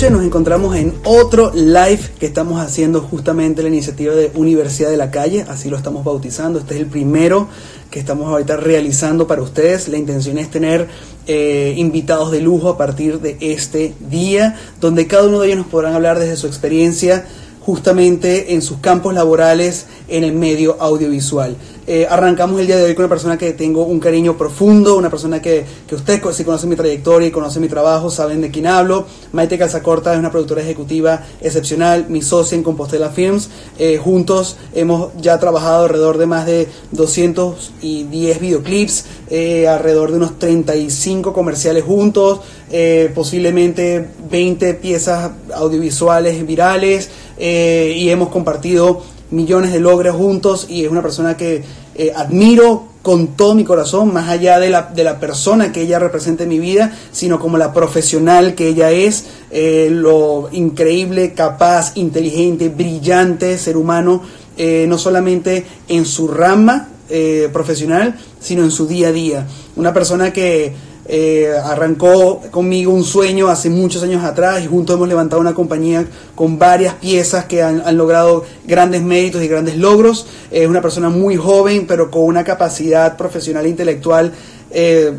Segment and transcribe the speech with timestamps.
[0.00, 5.10] Nos encontramos en otro live que estamos haciendo justamente la iniciativa de Universidad de la
[5.10, 6.60] Calle, así lo estamos bautizando.
[6.60, 7.48] Este es el primero
[7.90, 9.88] que estamos ahorita realizando para ustedes.
[9.88, 10.86] La intención es tener
[11.26, 15.66] eh, invitados de lujo a partir de este día, donde cada uno de ellos nos
[15.66, 17.26] podrán hablar desde su experiencia
[17.60, 21.56] justamente en sus campos laborales en el medio audiovisual.
[21.90, 25.08] Eh, arrancamos el día de hoy con una persona que tengo un cariño profundo, una
[25.08, 28.66] persona que, que usted si conoce mi trayectoria y conoce mi trabajo, saben de quién
[28.66, 29.06] hablo.
[29.32, 33.48] Maite Calzacorta es una productora ejecutiva excepcional, mi socia en Compostela Films.
[33.78, 40.38] Eh, juntos hemos ya trabajado alrededor de más de 210 videoclips, eh, alrededor de unos
[40.38, 42.40] 35 comerciales juntos,
[43.14, 47.08] posiblemente 20 piezas audiovisuales virales
[47.38, 51.62] y hemos compartido millones de logros juntos y es una persona que
[51.94, 55.98] eh, admiro con todo mi corazón, más allá de la, de la persona que ella
[55.98, 61.96] representa en mi vida, sino como la profesional que ella es, eh, lo increíble, capaz,
[61.96, 64.22] inteligente, brillante ser humano,
[64.56, 66.88] eh, no solamente en su rama
[67.54, 69.46] profesional, sino en su día a día.
[69.76, 70.74] Una persona que
[71.10, 76.04] eh, arrancó conmigo un sueño hace muchos años atrás y juntos hemos levantado una compañía
[76.34, 80.26] con varias piezas que han, logrado grandes méritos y grandes logros.
[80.50, 84.34] Es una persona muy joven, pero con una capacidad profesional e intelectual
[84.70, 85.14] eh,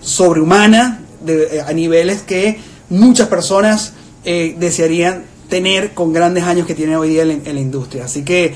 [0.00, 3.92] sobrehumana eh, a niveles que muchas personas
[4.24, 8.06] desearían tener con grandes años que tiene hoy día en, la industria.
[8.06, 8.54] Así que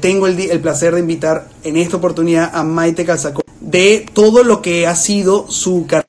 [0.00, 4.62] tengo el, el, placer de invitar en esta oportunidad a Maite Calzacó de todo lo
[4.62, 6.08] que ha sido su carrera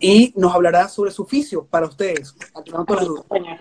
[0.00, 2.34] y nos hablará sobre su oficio para ustedes.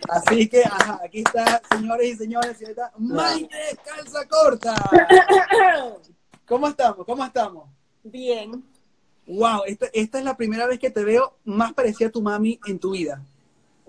[0.09, 0.63] Así que,
[1.03, 2.57] aquí está, señores y señores,
[2.97, 4.75] Maite Calza Corta.
[6.47, 7.05] ¿Cómo estamos?
[7.05, 7.69] ¿Cómo estamos?
[8.03, 8.63] Bien.
[9.25, 12.59] Wow, esta, esta es la primera vez que te veo más parecida a tu mami
[12.65, 13.21] en tu vida.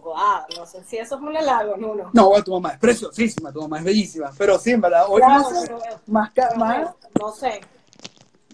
[0.04, 2.10] Wow, no sé si eso es un halago, no, no.
[2.12, 5.06] No, tu mamá es preciosísima, tu mamá es bellísima, pero sí, ¿verdad?
[5.08, 5.74] Hoy no sé,
[6.06, 7.60] más, más, no sé,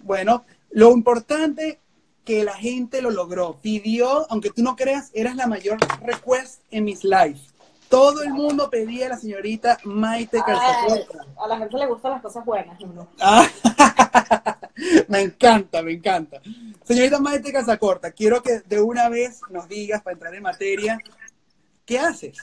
[0.03, 1.79] bueno, lo importante
[2.25, 3.59] que la gente lo logró.
[3.61, 7.53] Pidió, aunque tú no creas, eras la mayor request en mis lives.
[7.89, 11.25] Todo el mundo pedía a la señorita Maite Calzacorta.
[11.37, 12.79] A la gente le gustan las cosas buenas.
[12.79, 13.07] ¿no?
[13.19, 13.45] Ah,
[15.09, 16.41] me encanta, me encanta.
[16.85, 20.99] Señorita Maite Calzacorta, quiero que de una vez nos digas, para entrar en materia,
[21.91, 22.37] ¿qué haces?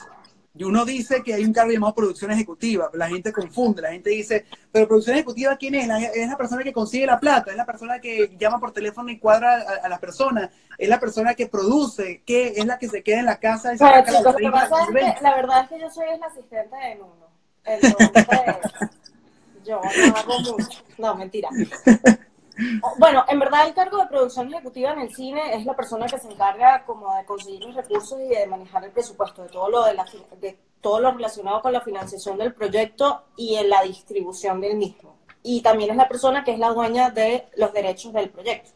[0.53, 4.11] Y uno dice que hay un cargo llamado producción ejecutiva, la gente confunde, la gente
[4.11, 5.89] dice, pero producción ejecutiva, ¿quién es?
[6.13, 9.17] es la persona que consigue la plata, es la persona que llama por teléfono y
[9.17, 13.19] cuadra a, la persona, es la persona que produce, que es la que se queda
[13.19, 13.73] en la casa.
[13.73, 14.01] Y la,
[15.35, 17.27] verdad es que yo soy el asistente de Nuno.
[17.63, 18.27] Entonces,
[19.65, 20.83] yo no hago mucho.
[20.99, 21.49] No, mentira.
[22.97, 26.19] Bueno, en verdad el cargo de producción ejecutiva en el cine es la persona que
[26.19, 29.83] se encarga como de conseguir los recursos y de manejar el presupuesto, de todo lo,
[29.85, 30.05] de, la,
[30.39, 35.17] de todo lo relacionado con la financiación del proyecto y en la distribución del mismo.
[35.41, 38.71] Y también es la persona que es la dueña de los derechos del proyecto.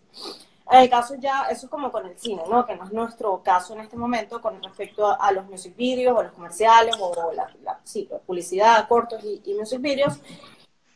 [0.71, 2.65] En el caso ya, eso es como con el cine, ¿no?
[2.65, 6.23] Que no es nuestro caso en este momento con respecto a, los music videos o
[6.23, 7.79] los comerciales o la,
[8.25, 10.19] publicidad, cortos y, y music videos.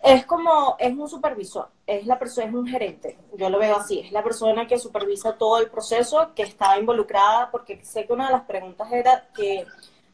[0.02, 4.00] Es como, es un supervisor, es la persona, es un gerente, yo lo veo así,
[4.00, 8.28] es la persona que supervisa todo el proceso, que está involucrada, porque sé que una
[8.28, 9.66] de las preguntas era que,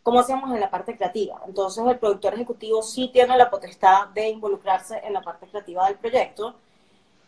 [0.02, 1.42] ¿cómo hacemos en la parte creativa?
[1.46, 5.98] Entonces el productor ejecutivo sí tiene la potestad de involucrarse en la parte creativa del
[5.98, 6.56] proyecto.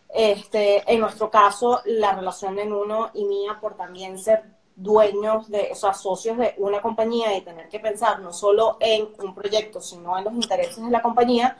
[0.10, 4.44] Este, en nuestro caso, la relación de Nuno y mía por también ser
[4.76, 9.10] dueños de, o sea, socios de una compañía y tener que pensar no solo en
[9.20, 11.58] un proyecto, sino en los intereses de la compañía,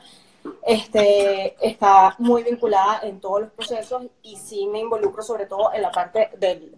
[0.62, 5.82] este, está muy vinculada en todos los procesos y sí me involucro sobre todo en
[5.82, 6.74] la parte del,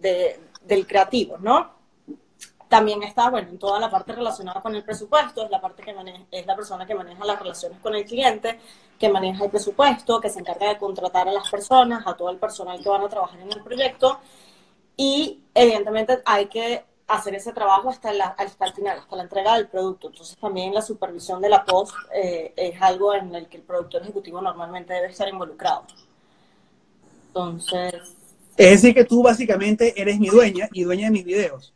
[0.61, 1.79] del creativo, ¿no?
[2.67, 5.91] También está, bueno, en toda la parte relacionada con el presupuesto, es la parte que
[5.91, 8.59] maneja, es la persona que maneja las relaciones con el cliente,
[8.99, 12.37] que maneja el presupuesto, que se encarga de contratar a las personas, a todo el
[12.37, 14.19] personal que van a trabajar en el proyecto.
[14.95, 19.55] Y evidentemente hay que hacer ese trabajo hasta, la, hasta el final, hasta la entrega
[19.55, 20.07] del producto.
[20.07, 24.03] Entonces también la supervisión de la post eh, es algo en el que el productor
[24.03, 25.83] ejecutivo normalmente debe estar involucrado.
[27.27, 27.93] Entonces...
[28.55, 31.73] Es decir, que tú básicamente eres mi dueña y dueña de mis videos.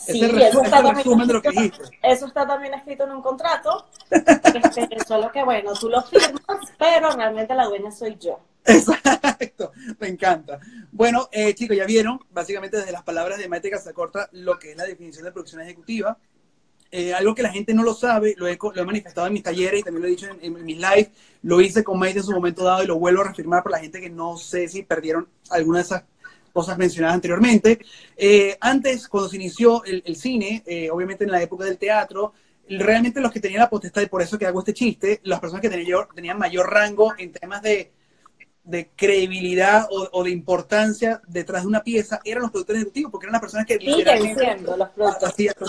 [0.00, 5.74] Sí, eso, está también, eso está también escrito en un contrato, este, solo que bueno,
[5.74, 6.40] tú lo firmas,
[6.78, 8.40] pero realmente la dueña soy yo.
[8.64, 10.58] Exacto, me encanta.
[10.90, 14.76] Bueno, eh, chicos, ya vieron, básicamente desde las palabras de Maite Casacorta, lo que es
[14.76, 16.16] la definición de producción ejecutiva.
[16.92, 19.44] Eh, algo que la gente no lo sabe, lo he, lo he, manifestado en mis
[19.44, 21.10] talleres y también lo he dicho en, mis lives,
[21.42, 23.82] lo hice con Maite en su momento dado y lo vuelvo a reafirmar para la
[23.82, 26.04] gente que no sé si perdieron alguna de esas
[26.52, 27.80] cosas mencionadas anteriormente.
[28.16, 32.32] Eh, antes, cuando se inició el, cine, eh, obviamente en la época del teatro,
[32.68, 35.62] realmente los que tenían la potestad, y por eso que hago este chiste, las personas
[35.62, 37.92] que tenían, tenían mayor rango en temas de,
[38.64, 43.32] de credibilidad o, de importancia detrás de una pieza eran los productores ejecutivos, porque eran
[43.32, 45.64] las personas que siendo los productores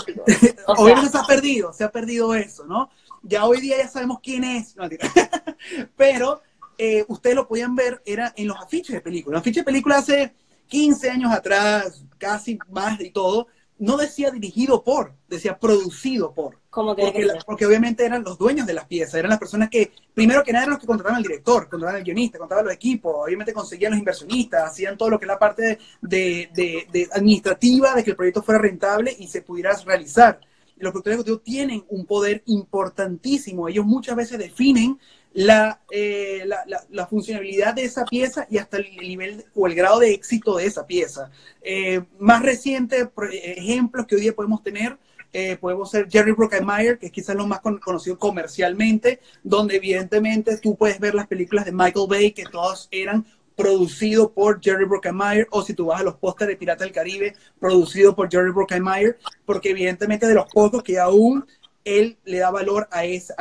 [0.66, 2.90] Obviamente se ha perdido, se ha perdido eso, ¿no?
[3.22, 4.74] Ya hoy día ya sabemos quién es,
[5.96, 6.42] pero
[6.78, 9.34] eh, ustedes lo podían ver, era en los afiches de películas.
[9.34, 10.34] Los afiches de películas hace
[10.72, 13.46] 15 años atrás, casi más y todo,
[13.78, 16.56] no decía dirigido por, decía producido por.
[16.70, 20.42] Como porque, porque, obviamente eran los dueños de las piezas, eran las personas que, primero
[20.42, 23.52] que nada, eran los que contrataban al director, contrataban al guionista, contrataban los equipos, obviamente
[23.52, 28.02] conseguían los inversionistas, hacían todo lo que es la parte de, de, de administrativa, de
[28.02, 30.40] que el proyecto fuera rentable y se pudiera realizar.
[30.78, 34.98] Los productores ejecutivos tienen un poder importantísimo, ellos muchas veces definen
[35.34, 39.98] eh, la, la, la, funcionalidad de esa pieza y hasta el nivel o el grado
[39.98, 41.30] de éxito de esa pieza.
[41.62, 44.98] Eh, más recientes ejemplos que hoy día podemos tener,
[45.32, 50.76] eh, podemos ser Jerry Bruckheimer, que es quizás lo más conocido comercialmente, donde evidentemente tú
[50.76, 53.24] puedes ver las películas de Michael Bay, que todas eran
[53.56, 57.34] producidos por Jerry Bruckheimer, o si tú vas a los pósteres de Pirata del Caribe,
[57.58, 61.46] producido por Jerry Bruckheimer, porque evidentemente de los pocos que aún
[61.84, 63.34] él le da valor a, esa,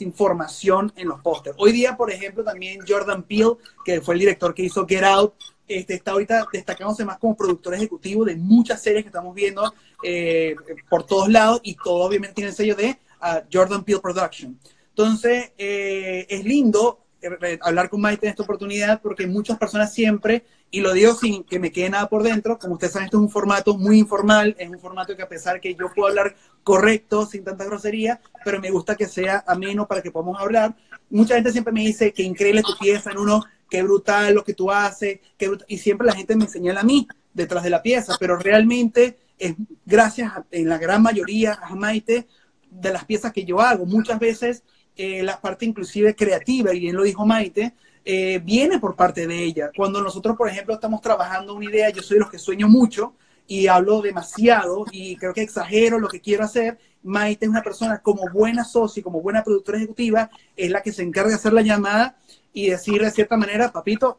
[0.00, 1.56] información en los pósters.
[1.58, 5.34] Hoy día, por ejemplo, también Jordan Peele, que fue el director que hizo Get Out,
[5.68, 10.54] este, está ahorita destacándose más como productor ejecutivo de muchas series que estamos viendo eh,
[10.88, 14.58] por todos lados y todo obviamente tiene el sello de uh, Jordan Peele Production.
[14.90, 20.44] Entonces, eh, es lindo eh, hablar con Maite en esta oportunidad porque muchas personas siempre,
[20.70, 23.22] y lo digo sin que me quede nada por dentro, como ustedes saben, esto es
[23.22, 27.26] un formato muy informal, es un formato que a pesar que yo puedo hablar correcto,
[27.26, 30.74] sin tanta grosería, pero me gusta que sea ameno para que podamos hablar.
[31.10, 34.52] Mucha gente siempre me dice que increíble tu pieza en uno, qué brutal lo que
[34.52, 38.16] tú haces, qué y siempre la gente me señala a mí detrás de la pieza,
[38.18, 39.54] pero realmente es
[39.84, 42.26] gracias en la gran mayoría a Maite
[42.68, 43.86] de las piezas que yo hago.
[43.86, 44.64] Muchas veces
[44.96, 47.74] eh, la parte inclusive creativa, y bien lo dijo Maite,
[48.04, 49.70] eh, viene por parte de ella.
[49.76, 53.14] Cuando nosotros, por ejemplo, estamos trabajando una idea, yo soy de los que sueño mucho
[53.46, 56.78] y hablo demasiado y creo que exagero lo que quiero hacer.
[57.02, 61.02] Maite es una persona como buena socia, como buena productora ejecutiva, es la que se
[61.02, 62.18] encarga de hacer la llamada
[62.52, 64.18] y decir de cierta manera, papito,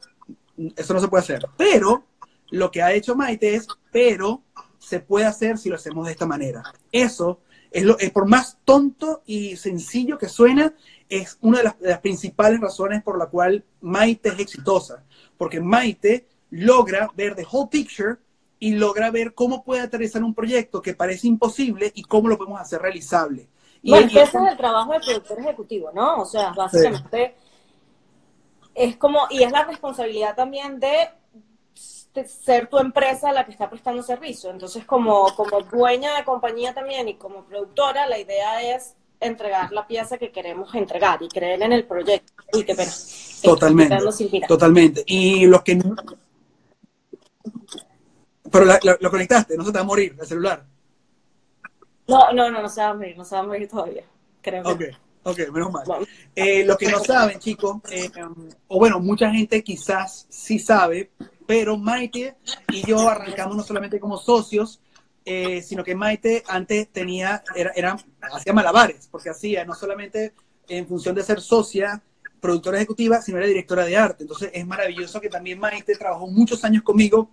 [0.75, 1.45] eso no se puede hacer.
[1.57, 2.05] Pero
[2.49, 4.43] lo que ha hecho Maite es, pero
[4.79, 6.63] se puede hacer si lo hacemos de esta manera.
[6.91, 7.41] Eso
[7.71, 10.73] es, lo, es por más tonto y sencillo que suena,
[11.09, 15.03] es una de las, de las, principales razones por la cual Maite es exitosa.
[15.37, 18.17] Porque Maite logra ver the whole picture
[18.59, 22.59] y logra ver cómo puede aterrizar un proyecto que parece imposible y cómo lo podemos
[22.59, 23.47] hacer realizable.
[23.83, 26.21] Y bueno, ese es el trabajo del productor ejecutivo, ¿no?
[26.21, 27.35] O sea, básicamente
[28.73, 31.09] es como, y es la responsabilidad también de
[32.25, 34.49] ser tu empresa la que está prestando servicio.
[34.49, 39.87] Entonces, como, como dueña de compañía también y como productora, la idea es entregar la
[39.87, 42.33] pieza que queremos entregar y creer en el proyecto.
[42.53, 42.91] y que pero,
[43.43, 43.97] totalmente.
[44.47, 45.03] Totalmente.
[45.05, 45.79] Y los que
[48.59, 50.65] Pero lo conectaste, no se te va a morir el celular.
[52.07, 54.03] No, no, no, no se va a morir, no se va a morir todavía.
[54.41, 54.81] Creo Ok,
[55.23, 56.07] ok, menos mal.
[56.35, 58.09] Eh, los que no saben, chicos, eh,
[58.67, 61.11] o bueno, mucha gente quizás sí sabe,
[61.45, 62.37] pero Maite
[62.71, 64.79] y yo arrancamos no solamente como socios,
[65.25, 70.33] eh, sino que Maite antes tenía, era, hacía malabares, porque hacía no solamente
[70.69, 72.01] en función de ser socia,
[72.39, 74.23] productora ejecutiva, sino era directora de arte.
[74.23, 77.29] Entonces es maravilloso que también Maite trabajó muchos años conmigo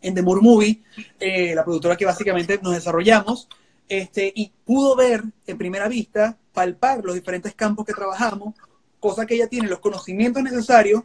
[0.00, 0.82] en The Moore Movie,
[1.18, 3.48] eh, la productora que básicamente nos desarrollamos,
[3.88, 8.54] este, y pudo ver en primera vista, palpar los diferentes campos que trabajamos,
[8.98, 11.02] cosa que ella tiene los conocimientos necesarios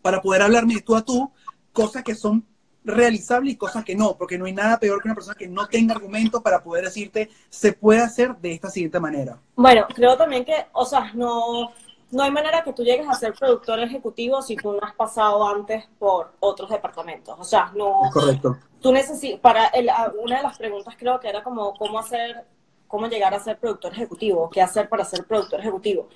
[0.00, 1.30] para poder hablarme tú a tú
[1.72, 2.44] cosas que son
[2.84, 5.66] realizables y cosas que no, porque no hay nada peor que una persona que no
[5.66, 9.38] tenga argumentos para poder decirte se puede hacer de esta siguiente manera.
[9.56, 11.72] Bueno, creo también que, o sea, no,
[12.10, 15.46] no hay manera que tú llegues a ser productor ejecutivo si tú no has pasado
[15.46, 17.36] antes por otros departamentos.
[17.38, 18.00] O sea, no.
[18.12, 18.56] correcto.
[18.80, 19.90] Tú necesitas, para el,
[20.22, 22.44] una de las preguntas creo que era como cómo hacer,
[22.86, 26.08] cómo llegar a ser productor ejecutivo, qué hacer para ser productor ejecutivo.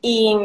[0.00, 0.36] Y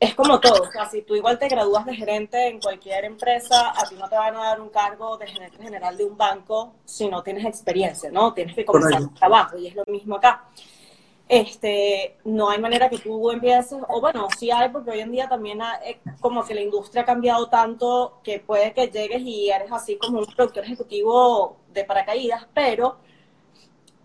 [0.00, 3.72] es como todo, o sea, si tú igual te gradúas de gerente en cualquier empresa,
[3.76, 6.74] a ti no te van a dar un cargo de gerente general de un banco
[6.84, 8.34] si no tienes experiencia, ¿no?
[8.34, 10.44] Tienes que comenzar el trabajo y es lo mismo acá.
[11.28, 15.28] Este, no hay manera que tú empieces, o bueno, sí hay, porque hoy en día
[15.28, 19.72] también hay, como que la industria ha cambiado tanto que puede que llegues y eres
[19.72, 22.98] así como un productor ejecutivo de paracaídas, pero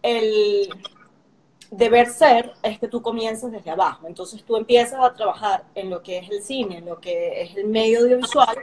[0.02, 0.70] el,
[1.72, 4.08] deber ser es que tú comiences desde abajo.
[4.08, 7.56] Entonces tú empiezas a trabajar en lo que es el cine, en lo que es
[7.56, 8.58] el medio audiovisual,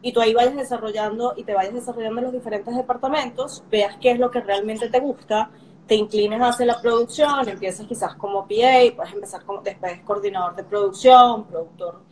[0.00, 4.12] y tú ahí vayas desarrollando y te vayas desarrollando en los diferentes departamentos, veas qué
[4.12, 5.50] es lo que realmente te gusta,
[5.88, 10.62] te inclines hacia la producción, empiezas quizás como PA, puedes empezar como después coordinador de
[10.62, 12.02] producción, productor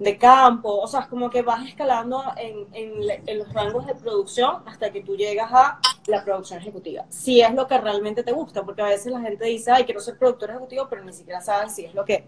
[0.00, 4.62] de campo, o sea, es como que vas escalando en, en, los rangos de producción
[4.66, 7.04] hasta que tú llegas a la producción ejecutiva.
[7.08, 10.00] Si es lo que realmente te gusta, porque a veces la gente dice, ay, quiero
[10.00, 12.26] ser productor ejecutivo, pero ni siquiera sabes si es lo que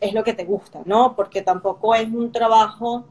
[0.00, 1.14] es lo que te gusta, ¿no?
[1.14, 3.04] Porque tampoco es un trabajo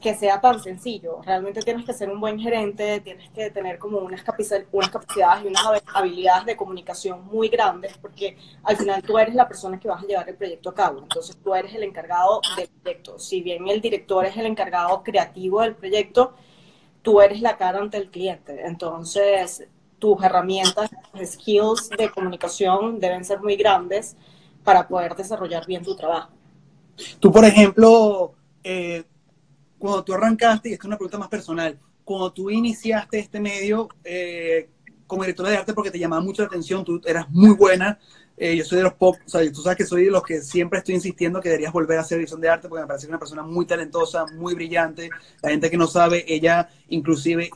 [0.00, 1.20] que sea tan sencillo.
[1.22, 4.22] Realmente tienes que ser un buen gerente, tienes que tener como unas,
[4.70, 9.48] unas capacidades y unas habilidades de comunicación muy grandes, porque al final tú eres la
[9.48, 11.00] persona que vas a llevar el proyecto a cabo.
[11.00, 13.18] Entonces tú eres el encargado del proyecto.
[13.18, 16.34] Si bien el director es el encargado creativo del proyecto,
[17.02, 18.66] tú eres la cara ante el cliente.
[18.66, 19.66] Entonces
[19.98, 20.90] tus herramientas,
[21.24, 24.16] skills de comunicación deben ser muy grandes
[24.62, 26.30] para poder desarrollar bien tu trabajo.
[27.18, 29.04] Tú, por ejemplo, eh,
[29.78, 33.88] cuando tú arrancaste, y esto es una pregunta más personal, cuando tú iniciaste este medio
[34.04, 34.70] eh,
[35.06, 37.98] como directora de arte porque te llamaba mucho la atención, tú eras muy buena,
[38.36, 40.40] eh, yo soy de los pop, o sea, tú sabes que soy de los que
[40.40, 43.18] siempre estoy insistiendo que deberías volver a hacer dirección de arte porque me parece una
[43.18, 45.10] persona muy talentosa, muy brillante.
[45.42, 47.50] La gente que no sabe, ella inclusive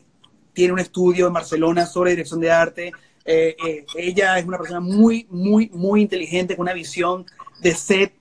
[0.53, 2.93] tiene un estudio en Barcelona sobre dirección de arte.
[3.25, 7.27] Eh, ella es una persona muy, muy, muy inteligente, con una visión
[7.61, 8.15] de set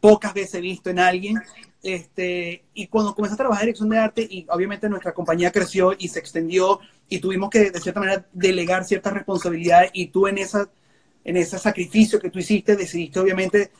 [0.00, 1.40] pocas veces visto en alguien
[1.82, 5.94] este, y cuando comencé a trabajar en dirección de arte, y obviamente nuestra compañía creció
[5.96, 10.38] y se extendió, y tuvimos que, de cierta manera, delegar ciertas responsabilidades, y tú en,
[10.38, 10.68] esa,
[11.24, 13.70] en ese sacrificio que tú hiciste, decidiste, obviamente,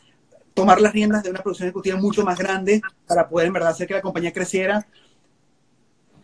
[0.53, 3.87] tomar las riendas de una producción ejecutiva mucho más grande para poder, en verdad, hacer
[3.87, 4.85] que la compañía creciera.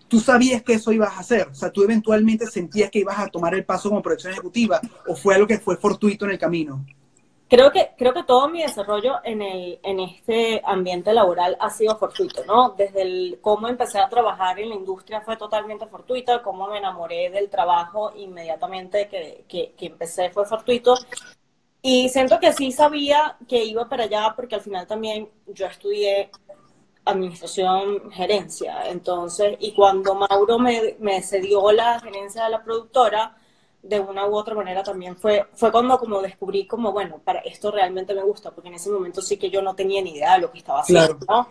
[0.07, 1.47] ¿Tú sabías que eso ibas a hacer?
[1.47, 4.79] O sea, ¿tú eventualmente sentías que ibas a tomar el paso como producción ejecutiva?
[5.07, 6.85] ¿O fue algo que fue fortuito en el camino?
[7.47, 11.95] Creo que, creo que todo mi desarrollo en, el, en este ambiente laboral ha sido
[11.95, 12.71] fortuito, ¿no?
[12.71, 17.29] Desde el cómo empecé a trabajar en la industria fue totalmente fortuito, cómo me enamoré
[17.29, 20.95] del trabajo inmediatamente que, que, que empecé fue fortuito.
[21.83, 26.31] Y siento que sí sabía que iba para allá porque al final también yo estudié
[27.05, 28.89] administración, gerencia.
[28.89, 33.37] Entonces, y cuando Mauro me, me cedió la gerencia de la productora,
[33.87, 37.69] de una u otra manera también fue, fue cuando como descubrí como, bueno, para esto
[37.69, 40.41] realmente me gusta, porque en ese momento sí que yo no tenía ni idea de
[40.41, 41.47] lo que estaba haciendo, ¿no?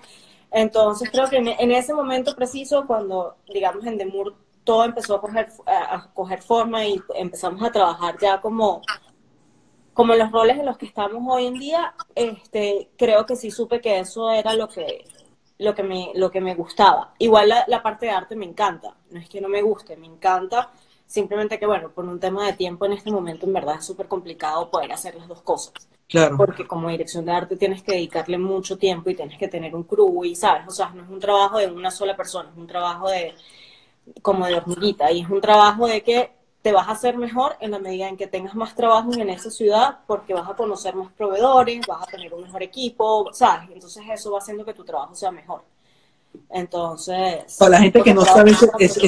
[0.51, 5.49] Entonces creo que en, ese momento preciso, cuando, digamos, en Demur todo empezó a coger,
[5.67, 8.83] a, coger forma y empezamos a trabajar ya como,
[9.93, 13.81] como los roles en los que estamos hoy en día, este, creo que sí supe
[13.81, 15.05] que eso era lo que,
[15.59, 17.15] lo que, me, lo que me gustaba.
[17.19, 20.07] Igual la, la parte de arte me encanta, no es que no me guste, me
[20.07, 20.73] encanta
[21.07, 24.09] Simplemente que, bueno, por un tema de tiempo en este momento en verdad es súper
[24.09, 25.73] complicado poder hacer las dos cosas.
[26.09, 26.37] Claro.
[26.37, 29.85] Porque como dirección de arte tienes que dedicarle mucho tiempo y tienes que tener un
[29.85, 30.65] crew y, ¿sabes?
[30.69, 33.35] O sea, no es un trabajo de una sola persona, es un trabajo de
[34.23, 36.31] como de hormiguita y es un trabajo de que
[36.65, 39.51] te vas a hacer mejor en la medida en que tengas más trabajo en esa
[39.51, 43.69] ciudad porque vas a conocer más proveedores, vas a tener un mejor equipo, ¿sabes?
[43.71, 45.63] Entonces eso va haciendo que tu trabajo sea mejor.
[46.49, 47.57] Entonces...
[47.59, 48.99] Para la gente que no sabe, es,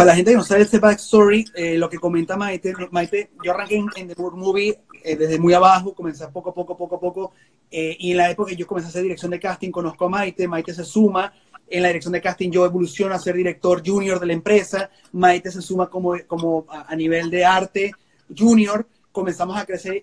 [0.00, 3.52] para la gente que no sabe este backstory, eh, lo que comenta Maite, Maite, yo
[3.52, 7.32] arranqué en, The World Movie eh, desde muy abajo, comencé poco a poco, poco poco,
[7.70, 10.08] eh, y en la época que yo comencé a hacer dirección de casting, conozco a
[10.08, 11.34] Maite, Maite se suma,
[11.68, 15.50] en la dirección de casting yo evoluciono a ser director junior de la empresa, Maite
[15.50, 17.92] se suma como, como a, nivel de arte
[18.34, 20.02] junior, comenzamos a crecer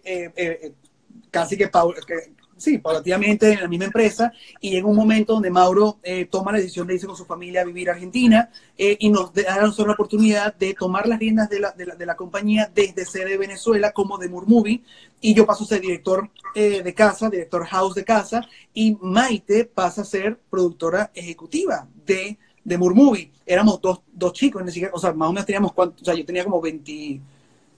[1.31, 1.71] casi que,
[2.05, 6.51] que sí, paulatinamente en la misma empresa y en un momento donde Mauro eh, toma
[6.51, 9.55] la decisión de irse con su familia a vivir a Argentina eh, y nos da
[9.55, 13.37] a la oportunidad de tomar las riendas de la, de la, de compañía desde sede
[13.37, 14.81] Venezuela como de Murmovie
[15.21, 18.41] y yo paso a ser director eh, de casa, director house de casa
[18.73, 23.31] y Maite pasa a ser productora ejecutiva de, de Murmovie.
[23.45, 26.43] Éramos dos, dos chicos, o sea, más o menos teníamos, cuánto, o sea, yo tenía
[26.43, 27.21] como 20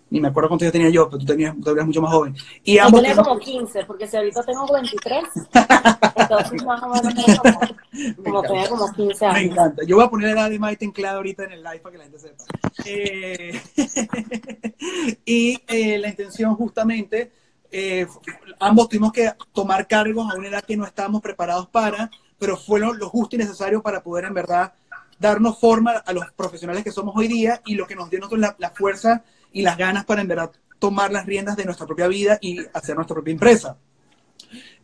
[0.10, 2.36] ni me acuerdo cuántos años tenía yo, pero tú tenías, tú eras mucho más joven.
[2.63, 5.24] Y yo tenía como 15, porque si ahorita tengo 23,
[6.16, 7.13] entonces más o menos
[8.24, 9.39] como, tenía como 15 años.
[9.39, 9.84] Me encanta.
[9.86, 11.92] Yo voy a poner la edad de Maite en clave ahorita en el live para
[11.92, 12.44] que la gente sepa.
[12.86, 13.62] Eh,
[15.25, 17.32] y eh, la intención justamente,
[17.72, 18.08] eh,
[18.60, 22.80] ambos tuvimos que tomar cargos a una edad que no estábamos preparados para, pero fue
[22.80, 24.74] lo, justo y necesario para poder en verdad
[25.20, 28.39] darnos forma a los profesionales que somos hoy día y lo que nos dio nosotros
[28.39, 32.08] la, la fuerza y las ganas para en verdad tomar las riendas de nuestra propia
[32.08, 33.77] vida y hacer nuestra propia empresa.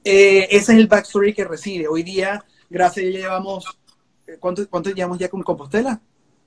[0.04, 1.88] Eh, ese es el backstory que recibe.
[1.88, 3.66] Hoy día, gracias, ya llevamos,
[4.28, 6.00] eh, ¿cuánto, cuánto llevamos ya con Compostela?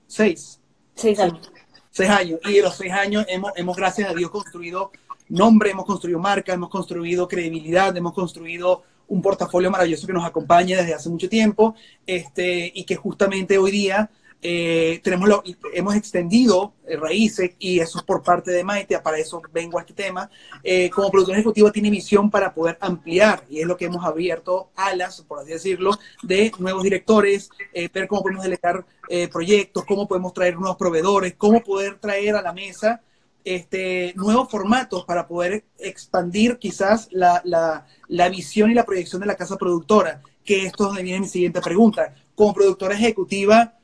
[0.07, 0.61] Seis.
[0.95, 1.51] Seis años.
[1.91, 2.41] Seis años.
[2.45, 4.93] Y en los seis años hemos, hemos, gracias a Dios, construido
[5.29, 10.79] nombre, hemos construido marca, hemos construido credibilidad, hemos construido un portafolio maravilloso que nos acompaña
[10.79, 11.75] desde hace mucho tiempo
[12.07, 15.43] este, y que justamente hoy día eh, tenemos lo,
[15.75, 19.81] hemos extendido eh, raíces y eso es por parte de Maite, para eso vengo a
[19.81, 20.31] este tema.
[20.63, 24.71] Eh, como productor ejecutivo tiene visión para poder ampliar y es lo que hemos abierto
[24.77, 25.91] alas, por así decirlo,
[26.23, 27.51] de nuevos directores,
[27.93, 28.85] ver cómo podemos delegar
[29.33, 33.03] proyectos, cómo podemos traer nuevos proveedores, cómo poder traer a la mesa
[33.45, 39.27] este, nuevos formatos para poder expandir quizás la, la, la visión y la proyección de
[39.27, 42.15] la casa productora, que esto es donde viene mi siguiente pregunta.
[42.35, 43.78] Como productora ejecutiva,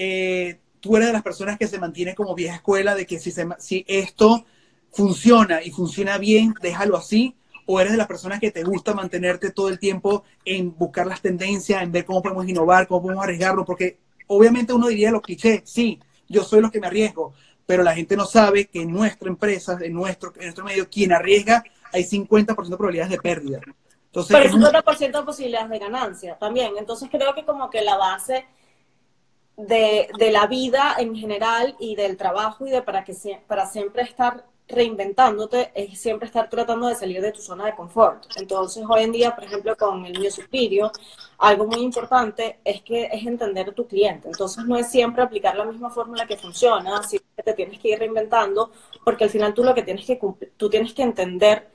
[0.00, 3.32] eh, tú eres de las personas que se mantiene como vieja escuela de que si,
[3.58, 4.46] si esto
[4.92, 7.34] funciona y funciona bien, déjalo así,
[7.66, 11.20] o eres de las personas que te gusta mantenerte todo el tiempo en buscar las
[11.20, 15.62] tendencias, en ver cómo podemos innovar, cómo podemos arriesgarlo, porque obviamente uno diría los clichés,
[15.64, 17.34] sí, yo soy los que me arriesgo,
[17.66, 21.12] pero la gente no sabe que en nuestra empresa, en nuestro, en nuestro medio, quien
[21.12, 23.60] arriesga, hay 50% de probabilidades de pérdida.
[24.06, 26.72] Entonces, pero 50% de posibilidades de ganancia también.
[26.78, 28.46] Entonces creo que como que la base
[29.58, 33.14] de, de, la vida en general y del trabajo y de para, que,
[33.46, 38.24] para siempre estar reinventándote es siempre estar tratando de salir de tu zona de confort.
[38.36, 40.92] Entonces, hoy en día, por ejemplo, con el mío Superior,
[41.38, 44.28] algo muy importante es que es entender a tu cliente.
[44.28, 47.88] Entonces, no es siempre aplicar la misma fórmula que funciona, sino que te tienes que
[47.88, 48.70] ir reinventando,
[49.04, 50.20] porque al final tú lo que tienes que
[50.56, 51.70] tú tienes que entender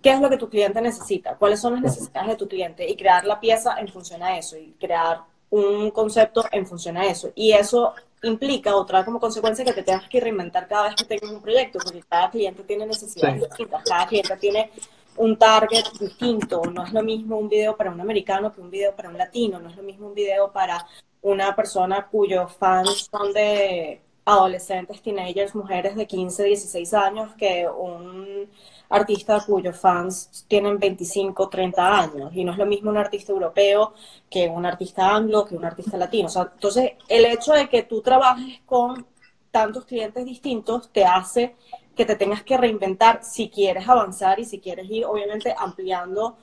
[0.00, 2.96] qué es lo que tu cliente necesita, cuáles son las necesidades de tu cliente y
[2.96, 7.30] crear la pieza en función a eso y crear un concepto en función a eso.
[7.34, 11.04] Y eso implica o trae como consecuencia que te tengas que reinventar cada vez que
[11.04, 14.70] tengas un proyecto, porque cada cliente tiene necesidades distintas, cada cliente tiene
[15.16, 16.62] un target distinto.
[16.64, 19.58] No es lo mismo un video para un americano que un video para un latino,
[19.58, 20.86] no es lo mismo un video para
[21.22, 28.48] una persona cuyos fans son de adolescentes, teenagers, mujeres de 15, 16 años, que un
[28.88, 32.32] artista cuyos fans tienen 25, 30 años.
[32.34, 33.94] Y no es lo mismo un artista europeo
[34.28, 36.26] que un artista anglo, que un artista latino.
[36.26, 39.06] O sea, entonces, el hecho de que tú trabajes con
[39.50, 41.56] tantos clientes distintos te hace
[41.96, 46.36] que te tengas que reinventar si quieres avanzar y si quieres ir, obviamente, ampliando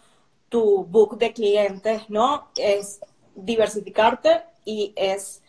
[0.50, 2.50] tu book de clientes, ¿no?
[2.56, 3.00] Es
[3.36, 5.42] diversificarte y es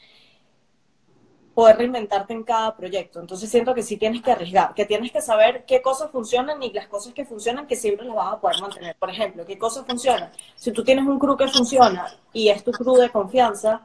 [1.59, 3.19] poder reinventarte en cada proyecto.
[3.19, 6.73] Entonces siento que sí tienes que arriesgar, que tienes que saber qué cosas funcionan y
[6.73, 8.95] las cosas que funcionan que siempre las vas a poder mantener.
[8.95, 10.31] Por ejemplo, qué cosas funcionan.
[10.55, 13.85] Si tú tienes un crew que funciona y es tu crew de confianza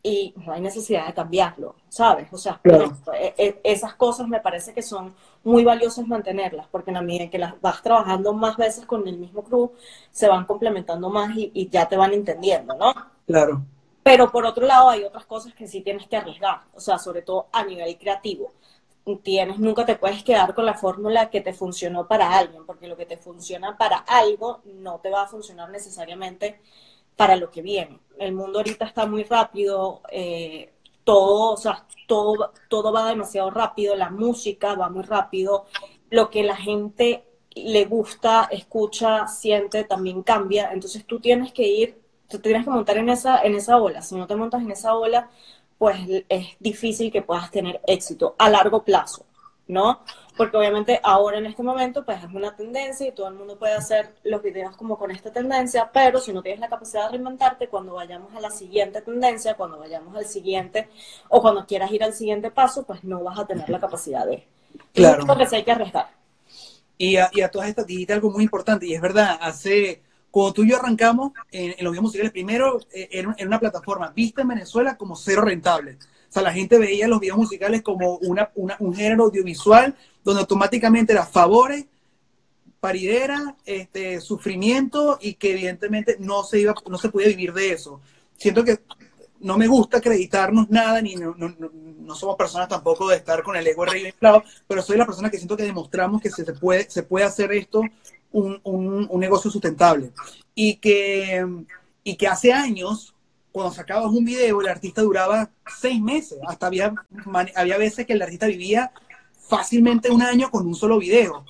[0.00, 2.28] y no hay necesidad de cambiarlo, ¿sabes?
[2.32, 2.60] O sea,
[3.14, 5.12] e, e, esas cosas me parece que son
[5.42, 9.18] muy valiosas mantenerlas, porque en la medida que las vas trabajando más veces con el
[9.18, 9.72] mismo crew,
[10.12, 12.94] se van complementando más y, y ya te van entendiendo, ¿no?
[13.26, 13.64] Claro.
[14.02, 17.22] Pero por otro lado hay otras cosas que sí tienes que arriesgar, o sea, sobre
[17.22, 18.52] todo a nivel creativo.
[19.22, 22.96] Tienes, nunca te puedes quedar con la fórmula que te funcionó para alguien, porque lo
[22.96, 26.60] que te funciona para algo no te va a funcionar necesariamente
[27.16, 27.98] para lo que viene.
[28.18, 30.72] El mundo ahorita está muy rápido, eh,
[31.04, 35.66] todo, o sea, todo, todo va demasiado rápido, la música va muy rápido,
[36.10, 40.72] lo que la gente le gusta, escucha, siente, también cambia.
[40.72, 42.01] Entonces tú tienes que ir
[42.38, 44.02] tú tienes que montar en esa, en esa ola.
[44.02, 45.28] Si no te montas en esa ola,
[45.78, 45.96] pues
[46.28, 49.26] es difícil que puedas tener éxito a largo plazo,
[49.66, 50.00] ¿no?
[50.36, 53.74] Porque obviamente ahora en este momento pues es una tendencia y todo el mundo puede
[53.74, 57.66] hacer los videos como con esta tendencia, pero si no tienes la capacidad de reinventarte,
[57.66, 60.88] cuando vayamos a la siguiente tendencia, cuando vayamos al siguiente
[61.28, 64.46] o cuando quieras ir al siguiente paso, pues no vas a tener la capacidad de.
[64.94, 65.26] Claro.
[65.26, 66.10] que hay que arriesgar.
[66.96, 70.00] Y a, y a todas estas dijiste algo muy importante, y es verdad, hace
[70.32, 74.40] cuando tú y yo arrancamos en, los videos musicales, primero eh, en, una plataforma vista
[74.40, 75.98] en Venezuela como cero rentable.
[76.28, 81.12] O sea, la gente veía los videos musicales como una, un género audiovisual donde automáticamente
[81.12, 81.84] era favores,
[82.80, 88.00] paridera, este, sufrimiento y que evidentemente no se, iba, no se podía vivir de eso.
[88.34, 88.80] Siento que
[89.40, 93.54] no me gusta acreditarnos nada, ni no, no, no somos personas tampoco de estar con
[93.54, 96.90] el ego inflado, pero soy la persona que siento que demostramos que se, se, puede,
[96.90, 97.82] se puede hacer esto
[98.32, 100.12] un, un, negocio sustentable.
[100.54, 101.46] Y que,
[102.04, 103.14] y que hace años,
[103.50, 106.38] cuando sacabas un video, el artista duraba seis meses.
[106.46, 106.94] Hasta había,
[107.54, 108.92] había veces que el artista vivía
[109.38, 111.44] fácilmente un año con un solo video.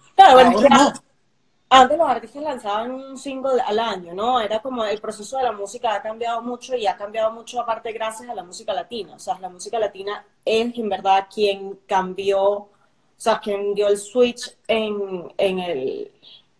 [1.75, 4.38] Antes los artistas lanzaban un single al año, ¿no?
[4.38, 7.92] Era como el proceso de la música ha cambiado mucho y ha cambiado mucho aparte
[7.92, 9.14] gracias a la música latina.
[9.14, 12.68] O sea, la música latina es en verdad quien cambió, o
[13.16, 16.12] sea, quien dio el switch en, en el,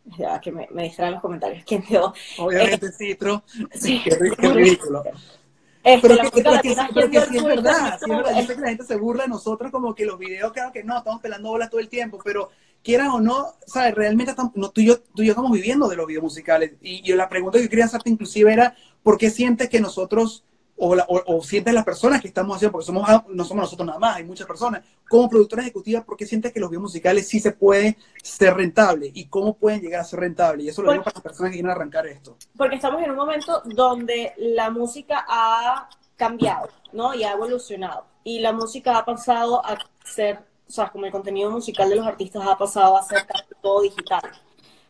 [0.05, 1.65] ya que me, me distraen los comentarios.
[1.65, 2.13] ¿Quién dio?
[2.39, 3.43] Obviamente eh, Citro.
[3.73, 4.01] Sí.
[4.05, 4.15] Qué,
[4.49, 5.03] ridículo.
[5.83, 9.31] pero, que, pero, que, sí es verdad, Yo sé que la gente se burla de
[9.31, 12.51] nosotros como que los videos, claro que no, estamos pelando bolas todo el tiempo, pero
[12.83, 13.95] quieran o no, ¿sabes?
[13.95, 16.73] Realmente estamos, no, tú, y yo, tú y yo estamos viviendo de los videos musicales.
[16.81, 20.45] Y, y la pregunta que quería hacerte inclusive era, ¿por qué sientes que nosotros
[20.77, 23.87] o, la, o, o, sientes las personas que estamos haciendo, porque somos, no somos nosotros
[23.87, 27.29] nada más, hay muchas personas, como productora ejecutiva, ¿por qué sientes que los videos musicales
[27.29, 29.11] sí se puede ser rentable?
[29.13, 30.65] ¿Y cómo pueden llegar a ser rentable?
[30.65, 32.37] Y eso lo digo para las personas que quieren arrancar esto.
[32.57, 37.15] Porque estamos en un momento donde la música ha cambiado, ¿no?
[37.15, 38.07] Y ha evolucionado.
[38.25, 42.07] Y la música ha pasado a ser, o sea, como el contenido musical de los
[42.07, 44.23] artistas ha pasado a ser casi todo digital.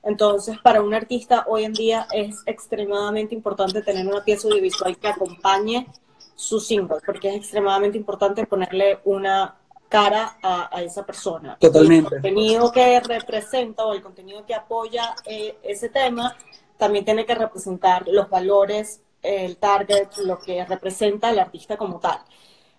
[0.02, 5.08] Entonces, para un artista hoy en día es extremadamente importante tener una pieza audiovisual que
[5.08, 5.86] acompañe
[6.34, 9.56] su single, porque es extremadamente importante ponerle una
[9.88, 11.56] cara a, a esa persona.
[11.60, 12.16] Totalmente.
[12.16, 16.36] El contenido que representa o el contenido que apoya eh, ese tema
[16.78, 22.18] también tiene que representar los valores, el target, lo que representa el artista como tal.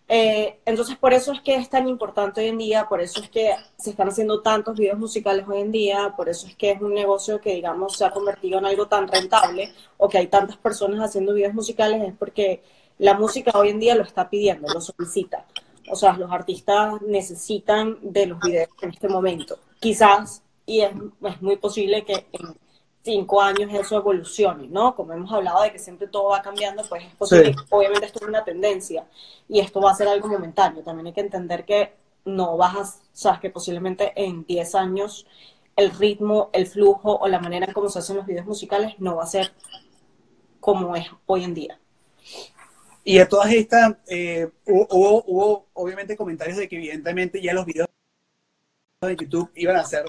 [0.07, 3.29] Eh, entonces, por eso es que es tan importante hoy en día, por eso es
[3.29, 6.81] que se están haciendo tantos videos musicales hoy en día, por eso es que es
[6.81, 10.57] un negocio que, digamos, se ha convertido en algo tan rentable o que hay tantas
[10.57, 12.61] personas haciendo videos musicales, es porque
[12.99, 15.45] la música hoy en día lo está pidiendo, lo solicita.
[15.89, 19.59] O sea, los artistas necesitan de los videos en este momento.
[19.79, 20.91] Quizás, y es,
[21.41, 22.25] muy posible que
[23.03, 24.95] cinco años eso evolucione, ¿no?
[24.95, 27.59] Como hemos hablado de que siempre todo va cambiando, pues es posible, sí.
[27.69, 29.05] obviamente esto es una tendencia
[29.49, 30.83] y esto va a ser algo momentáneo.
[30.83, 31.93] También hay que entender que
[32.25, 35.27] no vas a, o sea, que posiblemente en 10 años
[35.75, 39.17] el ritmo, el flujo o la manera en cómo se hacen los videos musicales no
[39.17, 39.51] va a ser
[40.59, 41.79] como es hoy en día.
[43.03, 47.89] Y a todas estas, eh, hubo, hubo, obviamente comentarios de que evidentemente ya los videos
[49.01, 50.05] de YouTube iban a ser,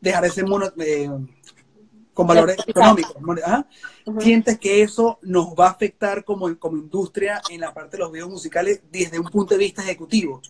[0.00, 1.10] dejar ese mono, eh,
[2.18, 3.14] con valores económicos.
[3.46, 3.64] ¿ah?
[4.04, 4.20] Uh -huh.
[4.20, 8.10] ¿Sientes que eso nos va a afectar como, como industria en la parte de los
[8.10, 10.42] videos musicales desde un punto de vista ejecutivo?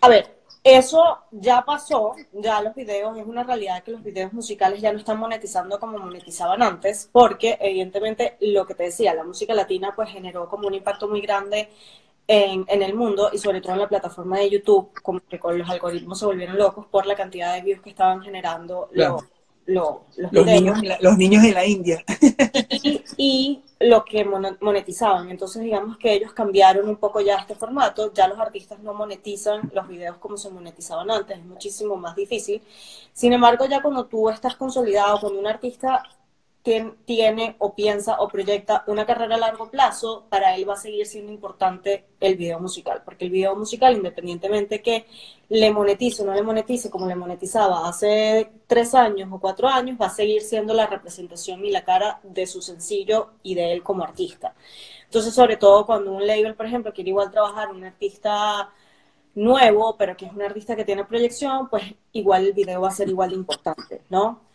[0.00, 4.80] A ver, eso ya pasó, ya los videos, es una realidad que los videos musicales
[4.80, 9.54] ya no están monetizando como monetizaban antes, porque evidentemente lo que te decía, la música
[9.54, 11.68] latina pues generó como un impacto muy grande
[12.26, 15.56] en, en, el mundo y sobre todo en la plataforma de YouTube, como que con
[15.56, 19.12] los algoritmos se volvieron locos por la cantidad de views que estaban generando claro.
[19.12, 19.24] los
[19.66, 22.04] lo, los, los, niños, los, niños, de la India.
[22.82, 25.30] Y, y, lo que monetizaban.
[25.30, 28.12] Entonces, digamos que ellos cambiaron un poco ya este formato.
[28.12, 31.38] Ya los artistas no monetizan los videos como se monetizaban antes.
[31.38, 32.62] Es muchísimo más difícil.
[33.12, 36.02] Sin embargo, ya cuando tú estás consolidado, cuando un artista
[36.62, 41.06] tiene, o piensa o proyecta una carrera a largo plazo, para él va a seguir
[41.06, 45.06] siendo importante el video musical, porque el video musical, independientemente que
[45.48, 49.98] le monetice o no le monetice como le monetizaba hace tres años o cuatro años,
[50.00, 53.82] va a seguir siendo la representación y la cara de su sencillo y de él
[53.82, 54.54] como artista.
[55.04, 58.70] Entonces, sobre todo cuando un label, por ejemplo, quiere igual trabajar un artista
[59.34, 62.92] nuevo, pero que es un artista que tiene proyección, pues igual el video va a
[62.92, 64.51] ser igual de importante, ¿no?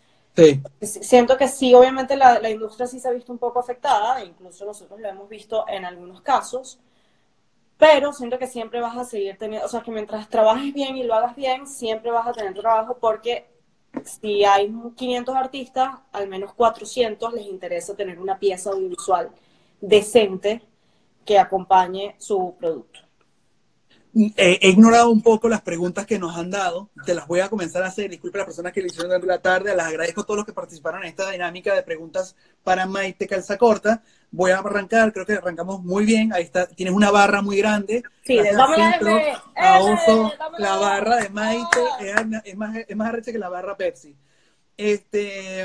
[0.81, 4.25] Siento que sí, obviamente la, la, industria sí se ha visto un poco afectada, e
[4.25, 6.79] incluso nosotros lo hemos visto en algunos casos,
[7.77, 11.03] pero siento que siempre vas a seguir teniendo, o sea, que mientras trabajes bien y
[11.03, 13.47] lo hagas bien, siempre vas a tener trabajo porque
[14.05, 19.31] si hay 500 artistas, al menos 400 les interesa tener una pieza audiovisual
[19.81, 20.61] decente
[21.25, 23.06] que acompañe su producto.
[24.35, 26.89] He ignorado un poco las preguntas que nos han dado.
[27.05, 28.09] Te las voy a comenzar a hacer.
[28.09, 29.75] Disculpe a las personas que le hicieron durante la tarde.
[29.75, 34.01] Les agradezco a todos los que participaron en esta dinámica de preguntas para Maite Calzacorta.
[34.31, 35.13] Voy a arrancar.
[35.13, 36.33] Creo que arrancamos muy bien.
[36.33, 36.65] Ahí está.
[36.65, 38.01] Tienes una barra muy grande.
[38.23, 41.79] Sí, dame a oso, la barra de Maite
[42.43, 44.15] es, más, es más arrecha que la barra Pepsi.
[44.75, 45.63] Este,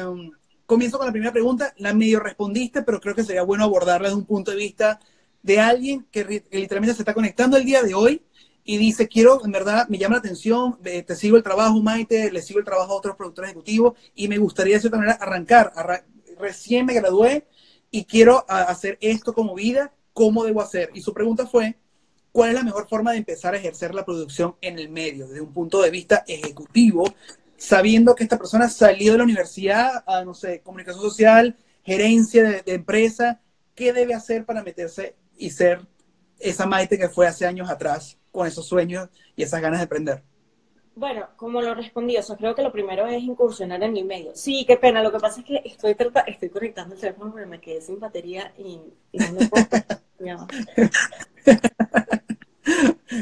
[0.66, 1.72] comienzo con la primera pregunta.
[1.78, 5.00] La medio respondiste, pero creo que sería bueno abordarla desde un punto de vista
[5.42, 8.22] de alguien que, que literalmente se está conectando el día de hoy
[8.64, 12.30] y dice, quiero, en verdad, me llama la atención, eh, te sigo el trabajo, Maite,
[12.30, 15.72] le sigo el trabajo a otros productores ejecutivos y me gustaría de cierta manera arrancar.
[15.74, 16.02] Arran
[16.42, 17.46] recién me gradué
[17.90, 20.90] y quiero hacer esto como vida, ¿cómo debo hacer?
[20.94, 21.76] Y su pregunta fue,
[22.32, 25.40] ¿cuál es la mejor forma de empezar a ejercer la producción en el medio, desde
[25.40, 27.04] un punto de vista ejecutivo,
[27.56, 32.62] sabiendo que esta persona salió de la universidad a, no sé, comunicación social, gerencia de,
[32.62, 33.40] de empresa,
[33.74, 35.86] ¿qué debe hacer para meterse y ser
[36.42, 40.22] esa Maite que fue hace años atrás con esos sueños y esas ganas de aprender?
[40.94, 44.32] Bueno, como lo respondí, o sea, creo que lo primero es incursionar en el medio.
[44.34, 47.60] Sí, qué pena, lo que pasa es que estoy, estoy conectando el teléfono porque me
[47.60, 48.78] quedé sin batería y,
[49.12, 49.66] y no me puedo...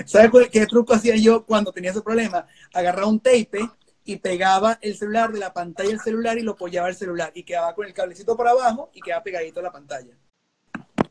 [0.04, 2.46] ¿Sabes qué truco hacía yo cuando tenía ese problema?
[2.74, 3.60] Agarraba un tape
[4.04, 7.44] y pegaba el celular de la pantalla del celular y lo apoyaba el celular y
[7.44, 10.14] quedaba con el cablecito por abajo y quedaba pegadito a la pantalla.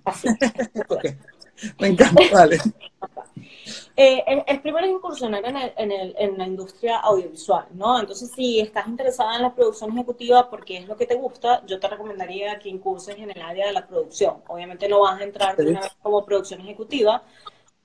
[0.03, 0.27] Así.
[0.89, 1.17] okay.
[1.79, 2.57] Me encanta, vale.
[4.01, 7.99] Eh, el, primero es incursionar en, el, en, la industria audiovisual, ¿no?
[7.99, 11.81] Entonces, si estás interesada en la producción ejecutiva porque es lo que te gusta, yo
[11.81, 14.37] te recomendaría que incurses en el área de la producción.
[14.47, 15.57] Obviamente no vas a entrar
[16.01, 17.23] como producción ejecutiva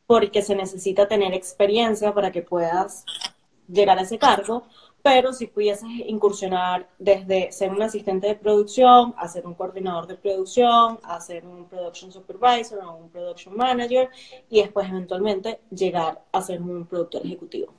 [0.06, 3.04] porque se necesita tener experiencia para que puedas
[3.68, 4.68] llegar a ese cargo,
[5.04, 10.14] pero si pudieses incursionar desde ser un asistente de producción, a ser un coordinador de
[10.14, 14.08] producción, a ser un production supervisor o un production manager
[14.48, 17.74] y después eventualmente llegar a ser un productor ejecutivo.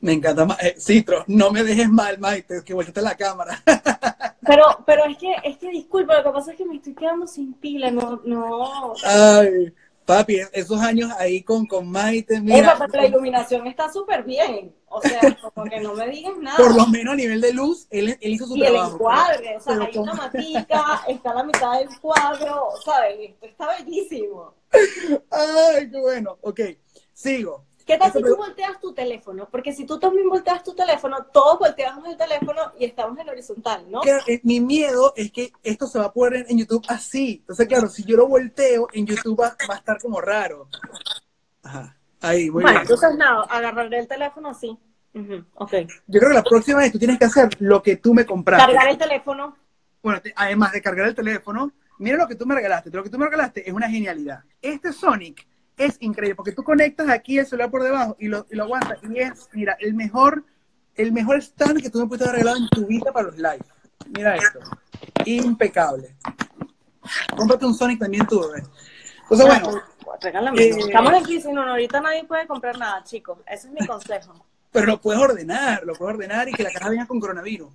[0.00, 3.58] Me encanta, eh, Citro, no me dejes mal, Maite, que vuelta la cámara.
[4.46, 7.26] Pero, pero es que, es que disculpa, lo que pasa es que me estoy quedando
[7.26, 8.92] sin pila, no, no.
[9.02, 9.74] Ay,
[10.06, 12.78] Papi, esos años ahí con, con Maite, mira.
[12.92, 14.72] la iluminación está súper bien.
[14.96, 15.20] O sea,
[15.54, 16.56] como que no me digas nada.
[16.56, 18.84] Por lo menos a nivel de luz, él, él hizo su trabajo.
[18.84, 23.16] Y el encuadre, o sea, hay una matica, está la mitad del cuadro, ¿sabes?
[23.20, 24.54] Esto está bellísimo.
[25.30, 26.38] Ay, qué bueno.
[26.40, 26.60] Ok,
[27.12, 27.64] sigo.
[27.86, 29.48] ¿Qué tal si tú volteas tu teléfono?
[29.48, 33.88] Porque si tú también volteas tu teléfono, todos volteamos el teléfono y estamos en horizontal,
[33.88, 34.00] ¿no?
[34.04, 37.36] Eh, mi miedo es que esto se va a poner en YouTube así.
[37.42, 40.68] Entonces, claro, si yo lo volteo, en YouTube va, a estar como raro.
[41.62, 41.96] Ajá.
[42.20, 44.76] Ahí, muy bueno, entonces nada, agarraré el teléfono así.
[45.54, 45.72] Ok.
[46.06, 48.66] Yo creo que la próxima vez tú tienes que hacer lo que tú me compraste.
[48.66, 49.56] Cargar el teléfono.
[50.02, 52.90] Bueno, además de cargar el teléfono, mira lo que tú me regalaste.
[52.90, 54.44] Lo que tú me regalaste es una genialidad.
[54.60, 58.56] Este Sonic es increíble, porque tú conectas aquí el celular por debajo y lo, y
[58.56, 58.98] lo aguantas.
[59.02, 60.44] Y es, mira, el mejor,
[60.94, 63.64] el mejor stand que tú me pudiste haber regalado en tu vida para los live.
[64.14, 64.60] Mira esto.
[65.24, 66.16] Impecable.
[67.36, 68.64] Cómprate un Sonic también tú, ¿ves?
[69.22, 69.82] Entonces, bueno.
[70.20, 70.62] Regálame.
[70.62, 73.38] Eh, Estamos en crisis, no, ahorita nadie puede comprar nada, chicos.
[73.46, 74.46] Ese es mi consejo.
[74.76, 77.72] Pero lo puedes ordenar, lo puedes ordenar y que la caja venga con coronavirus.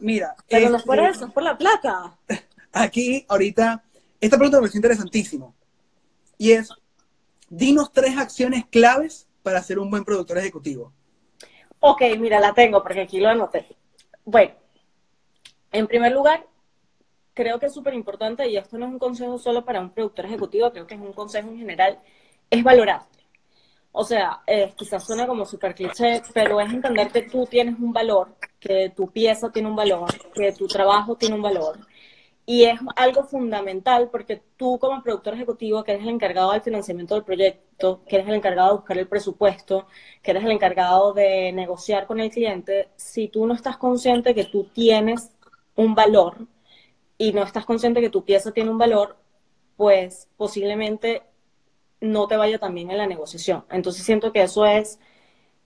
[0.00, 0.34] Mira.
[0.48, 2.16] Pero no es por este, eso, es por la plata.
[2.72, 3.84] Aquí, ahorita,
[4.18, 5.54] esta pregunta me parece interesantísimo.
[6.38, 6.70] Y es,
[7.50, 10.90] dinos tres acciones claves para ser un buen productor ejecutivo.
[11.80, 13.66] Ok, mira, la tengo porque aquí lo anoté.
[14.24, 14.54] Bueno,
[15.70, 16.46] en primer lugar,
[17.34, 20.24] creo que es súper importante, y esto no es un consejo solo para un productor
[20.24, 21.98] ejecutivo, creo que es un consejo en general,
[22.48, 23.17] es valorarte.
[23.92, 27.92] O sea, eh, quizás suena como súper cliché, pero es entender que tú tienes un
[27.92, 31.78] valor, que tu pieza tiene un valor, que tu trabajo tiene un valor,
[32.48, 37.14] y es algo fundamental porque tú como productor ejecutivo, que eres el encargado del financiamiento
[37.14, 39.86] del proyecto, que eres el encargado de buscar el presupuesto,
[40.22, 44.44] que eres el encargado de negociar con el cliente, si tú no estás consciente que
[44.44, 45.30] tú tienes
[45.76, 46.46] un valor
[47.18, 49.18] y no estás consciente que tu pieza tiene un valor,
[49.76, 51.22] pues posiblemente
[52.00, 53.64] no te vaya tan bien en la negociación.
[53.70, 54.98] Entonces siento que eso es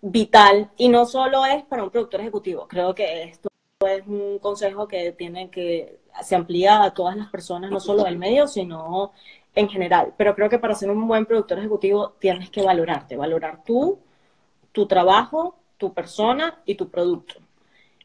[0.00, 3.48] vital y no solo es para un productor ejecutivo, creo que esto
[3.86, 8.18] es un consejo que tiene que se amplía a todas las personas, no solo del
[8.18, 9.12] medio, sino
[9.54, 10.14] en general.
[10.16, 13.98] Pero creo que para ser un buen productor ejecutivo tienes que valorarte, valorar tú,
[14.72, 17.34] tu trabajo, tu persona y tu producto.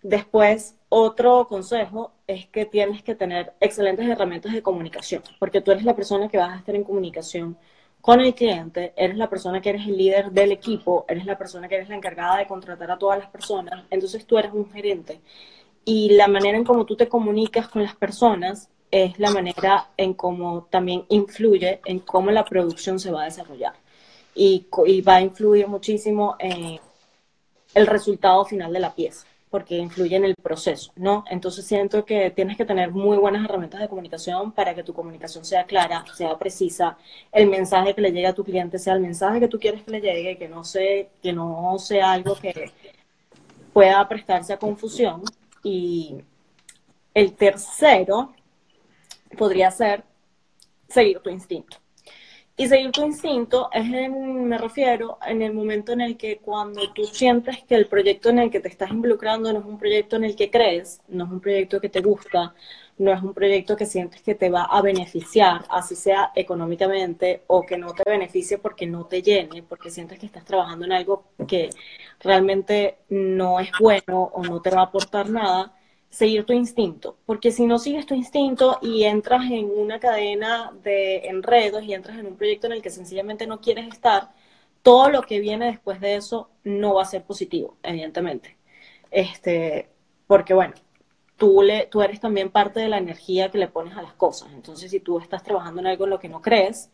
[0.01, 5.83] Después, otro consejo es que tienes que tener excelentes herramientas de comunicación, porque tú eres
[5.83, 7.57] la persona que vas a estar en comunicación
[8.01, 11.67] con el cliente, eres la persona que eres el líder del equipo, eres la persona
[11.67, 15.21] que eres la encargada de contratar a todas las personas, entonces tú eres un gerente
[15.83, 20.13] y la manera en cómo tú te comunicas con las personas es la manera en
[20.13, 23.73] cómo también influye en cómo la producción se va a desarrollar.
[24.35, 24.67] Y,
[25.01, 26.79] va a influir muchísimo en
[27.73, 31.23] el resultado final de la pieza, porque influye en el proceso, ¿no?
[31.29, 35.45] Entonces siento que tienes que tener muy buenas herramientas de comunicación para que tu comunicación
[35.45, 36.97] sea clara, sea precisa,
[37.31, 39.91] el mensaje que le llegue a tu cliente sea el mensaje que tú quieres que
[39.91, 42.71] le llegue, que no, sea, que no sea algo que
[43.73, 45.23] pueda prestarse a confusión
[45.63, 46.15] y
[47.13, 48.33] el tercero
[49.37, 50.03] podría ser
[50.87, 51.77] seguir tu instinto.
[52.59, 57.05] Y seguir tu instinto es, me refiero, en el momento en el que cuando tú
[57.05, 60.23] sientes que el proyecto en el que te estás involucrando no es un proyecto en
[60.23, 62.55] el que crees, no es un proyecto que te gusta,
[62.97, 67.61] no es un proyecto que sientes que te va a beneficiar, así sea económicamente, o
[67.61, 71.25] que no te beneficie porque no te llene, porque sientes que estás trabajando en algo
[71.47, 71.69] que
[72.19, 75.76] realmente no es bueno o no te va a aportar nada,
[76.09, 77.17] seguir tu instinto.
[77.25, 82.17] Porque si no sigues tu instinto y entras en una cadena de enredos y entras
[82.17, 84.31] en un proyecto en el que sencillamente no quieres estar,
[84.81, 88.57] todo lo que viene después de eso no va a ser positivo, evidentemente.
[89.11, 89.89] Este,
[90.27, 90.73] porque bueno,
[91.37, 94.49] tú, le, tú eres también parte de la energía que le pones a las cosas.
[94.53, 96.89] Entonces, si tú estás trabajando en algo en lo que no crees,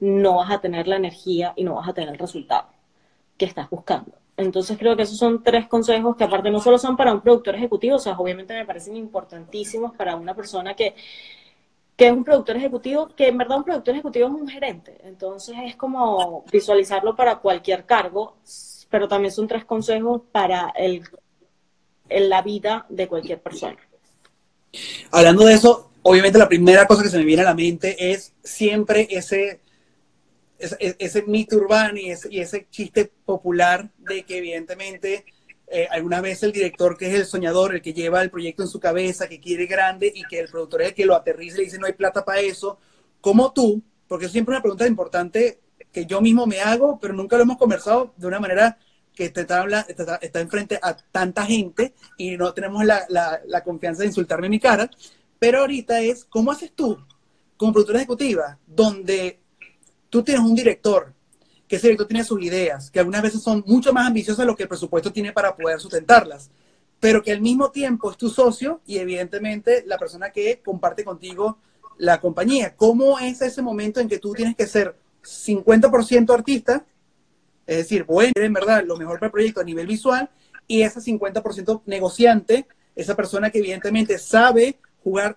[0.00, 2.68] no vas a tener la energía y no vas a tener el resultado
[3.38, 4.12] que estás buscando.
[4.36, 7.54] Entonces creo que esos son tres consejos que aparte no solo son para un productor
[7.54, 10.94] ejecutivo, o sea, obviamente me parecen importantísimos para una persona que
[11.96, 13.08] ¿Qué es un productor ejecutivo?
[13.16, 14.98] Que en verdad un productor ejecutivo es un gerente.
[15.04, 18.36] Entonces es como visualizarlo para cualquier cargo,
[18.90, 21.02] pero también son tres consejos para el,
[22.10, 23.78] en la vida de cualquier persona.
[25.10, 28.34] Hablando de eso, obviamente la primera cosa que se me viene a la mente es
[28.44, 29.60] siempre ese,
[30.58, 35.24] ese, mito urbano y ese, ese chiste popular de que evidentemente
[35.68, 38.68] eh, alguna vez el director que es el soñador, el que lleva el proyecto en
[38.68, 41.58] su cabeza, que quiere grande y que el productor es el que lo aterriza y
[41.58, 42.78] le dice no hay plata para eso,
[43.20, 45.60] como tú, porque es siempre una pregunta importante
[45.92, 48.78] que yo mismo me hago, pero nunca lo hemos conversado de una manera
[49.14, 54.08] que te está, está, está enfrente a tanta gente y no tenemos la, confianza de
[54.08, 54.90] insultarme en mi cara,
[55.38, 56.98] pero ahorita es, ¿cómo haces tú
[57.56, 59.40] como productora ejecutiva, donde
[60.10, 61.12] tú tienes un director
[61.68, 64.56] que ese director tiene sus ideas, que algunas veces son mucho más ambiciosas de lo
[64.56, 66.50] que el presupuesto tiene para poder sustentarlas,
[67.00, 71.58] pero que al mismo tiempo es tu socio y evidentemente la persona que comparte contigo
[71.98, 72.76] la compañía.
[72.76, 76.86] ¿Cómo es ese momento en que tú tienes que ser 50% artista,
[77.66, 80.30] es decir, bueno, en verdad lo mejor para el proyecto a nivel visual,
[80.68, 85.36] y ese 50% negociante, esa persona que evidentemente sabe jugar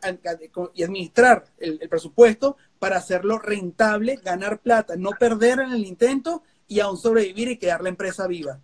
[0.74, 6.80] y administrar el, presupuesto para hacerlo rentable, ganar plata, no perder en el intento y
[6.80, 8.60] aún sobrevivir y quedar la empresa viva.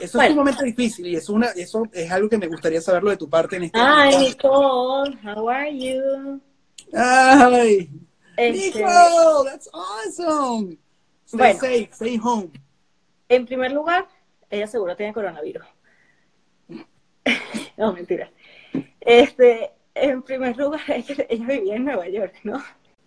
[0.00, 3.10] Eso es un momento difícil y es una, eso es algo que me gustaría saberlo
[3.10, 6.40] de tu parte en este Hi, Nicole, how are you?
[6.94, 7.90] Ay,
[8.36, 8.78] este...
[8.78, 10.78] Nicole, that's awesome.
[11.26, 12.50] Stay safe, stay home.
[13.28, 14.08] En primer lugar,
[14.48, 15.64] ella seguro tiene coronavirus.
[17.76, 18.30] no, mentira.
[19.00, 22.62] Este, en primer lugar, ella, vivía en Nueva York, ¿no?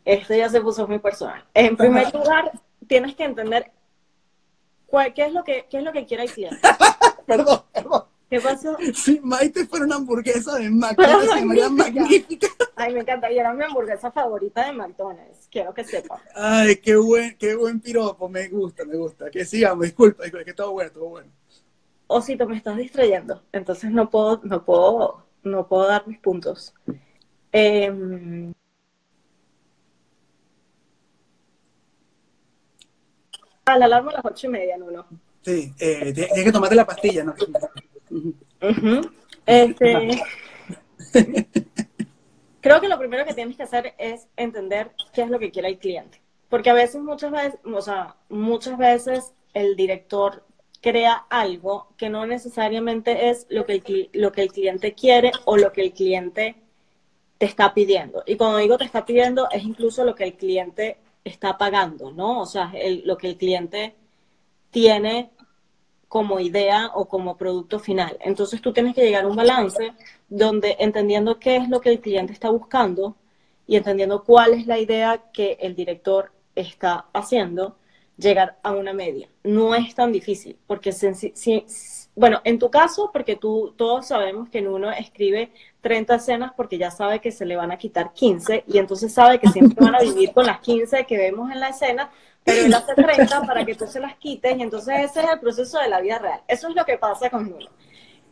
[0.06, 1.44] Esto ya se puso muy personal.
[1.54, 2.52] En primer lugar,
[2.88, 3.72] tienes que entender
[4.86, 6.26] cuál, qué, es lo que, qué es lo que quiere
[7.26, 8.04] perdón, perdón.
[8.30, 8.76] ¿Qué pasó?
[8.96, 12.48] Si Maite fuera una hamburguesa de McDonald's, sería magnífica.
[12.76, 13.32] Ay, me encanta.
[13.32, 15.48] Y era mi hamburguesa favorita de McDonald's.
[15.52, 16.20] Quiero que sepa.
[16.34, 18.28] Ay, qué buen, qué buen piropo.
[18.28, 19.30] Me gusta, me gusta.
[19.30, 21.32] Que sigamos, disculpa, disculpa, que todo bueno, todo bueno.
[22.08, 23.44] Osito, me estás distrayendo.
[23.52, 26.74] Entonces no puedo, no puedo no puedo dar mis puntos.
[27.52, 28.54] Eh,
[33.65, 35.06] a la alarma a las ocho y media, no,
[35.41, 37.36] Sí, eh, tienes que tomarte la pastilla, ¿no?
[39.45, 40.23] este,
[42.62, 45.67] creo que lo primero que tienes que hacer es entender qué es lo que quiere
[45.67, 46.21] el cliente.
[46.47, 50.45] Porque a veces, muchas veces, o sea, muchas veces el director
[50.82, 55.58] crea algo que no necesariamente es lo que, el, lo que el cliente quiere o
[55.58, 56.56] lo que el cliente
[57.38, 58.23] te está pidiendo.
[58.26, 62.42] Y cuando digo te está pidiendo, es incluso lo que el cliente está pagando, ¿no?
[62.42, 62.72] O sea,
[63.04, 63.96] lo que el cliente
[64.72, 65.32] tiene
[66.08, 68.18] como idea o como producto final.
[68.22, 69.94] Entonces tú tienes que llegar a un balance
[70.30, 73.16] donde entendiendo qué es lo que el cliente está buscando
[73.66, 77.78] y entendiendo cuál es la idea que el director está haciendo,
[78.18, 79.28] llegar a una media.
[79.44, 81.66] No es tan difícil, porque si,
[82.15, 86.78] bueno, en tu caso, porque tú todos sabemos que en uno escribe 30 escenas porque
[86.78, 89.95] ya sabe que se le van a quitar 15 y entonces sabe que siempre van
[89.95, 92.12] a vivir con las 15 que vemos en la escena,
[92.43, 95.39] pero él hace 30 para que tú se las quites y entonces ese es el
[95.39, 96.41] proceso de la vida real.
[96.47, 97.69] Eso es lo que pasa con uno.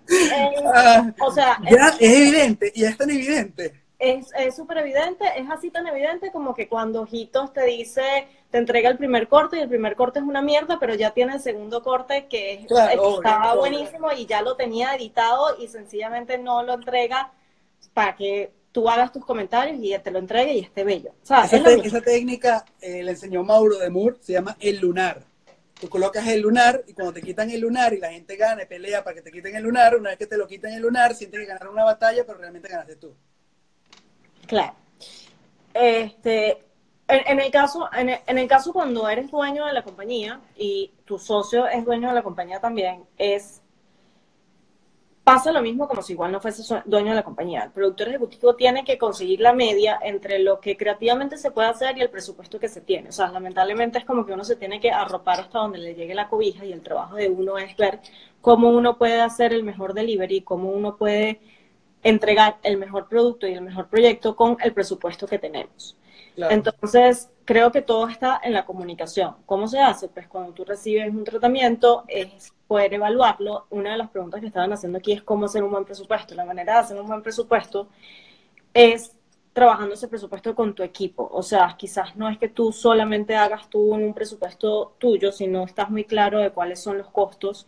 [0.09, 5.25] Eh, ah, o sea, ya es, es evidente, ya es tan evidente es súper evidente,
[5.37, 9.57] es así tan evidente como que cuando Ojitos te dice, te entrega el primer corte
[9.57, 13.55] y el primer corte es una mierda, pero ya tiene el segundo corte que estaba
[13.55, 17.31] buenísimo y ya lo tenía editado y sencillamente no lo entrega
[17.93, 21.11] para que tú hagas tus comentarios y te lo entregue y esté bello.
[21.23, 25.23] esa, técnica eh, le enseñó Mauro de Moore, se llama el lunar.
[25.79, 28.65] Tú colocas el lunar y cuando te quitan el lunar y la gente gana y
[28.65, 31.15] pelea para que te quiten el lunar, una vez que te lo quitan el lunar,
[31.15, 33.15] sientes que ganaron una batalla, pero realmente ganaste tú.
[34.45, 34.75] Claro.
[35.73, 36.65] Este,
[37.12, 41.67] en, el caso, en el, caso cuando eres dueño de la compañía y tu socio
[41.67, 43.62] es dueño de la compañía también, es
[45.24, 47.63] pasa lo mismo como si igual no fuese dueño de la compañía.
[47.63, 51.97] El productor ejecutivo tiene que conseguir la media entre lo que creativamente se puede hacer
[51.97, 53.10] y el presupuesto que se tiene.
[53.10, 56.15] O sea, lamentablemente es como que uno se tiene que arropar hasta donde le llegue
[56.15, 58.00] la cobija y el trabajo de uno es ver
[58.41, 61.39] cómo uno puede hacer el mejor delivery, cómo uno puede
[62.03, 65.95] entregar el mejor producto y el mejor proyecto con el presupuesto que tenemos.
[66.38, 69.36] Entonces, creo que todo está en la comunicación.
[69.45, 70.07] ¿Cómo se hace?
[70.07, 73.67] Pues cuando tú recibes un tratamiento, es poder evaluarlo.
[73.69, 76.36] Una de las preguntas que estaban haciendo aquí es cómo hacer un buen presupuesto.
[76.36, 77.89] La manera de hacer un buen presupuesto
[78.73, 79.15] es
[79.53, 81.29] trabajando ese presupuesto con tu equipo.
[81.32, 85.89] O sea, quizás no es que tú solamente hagas tú un presupuesto tuyo, sino estás
[85.89, 87.67] muy claro de cuáles son los costos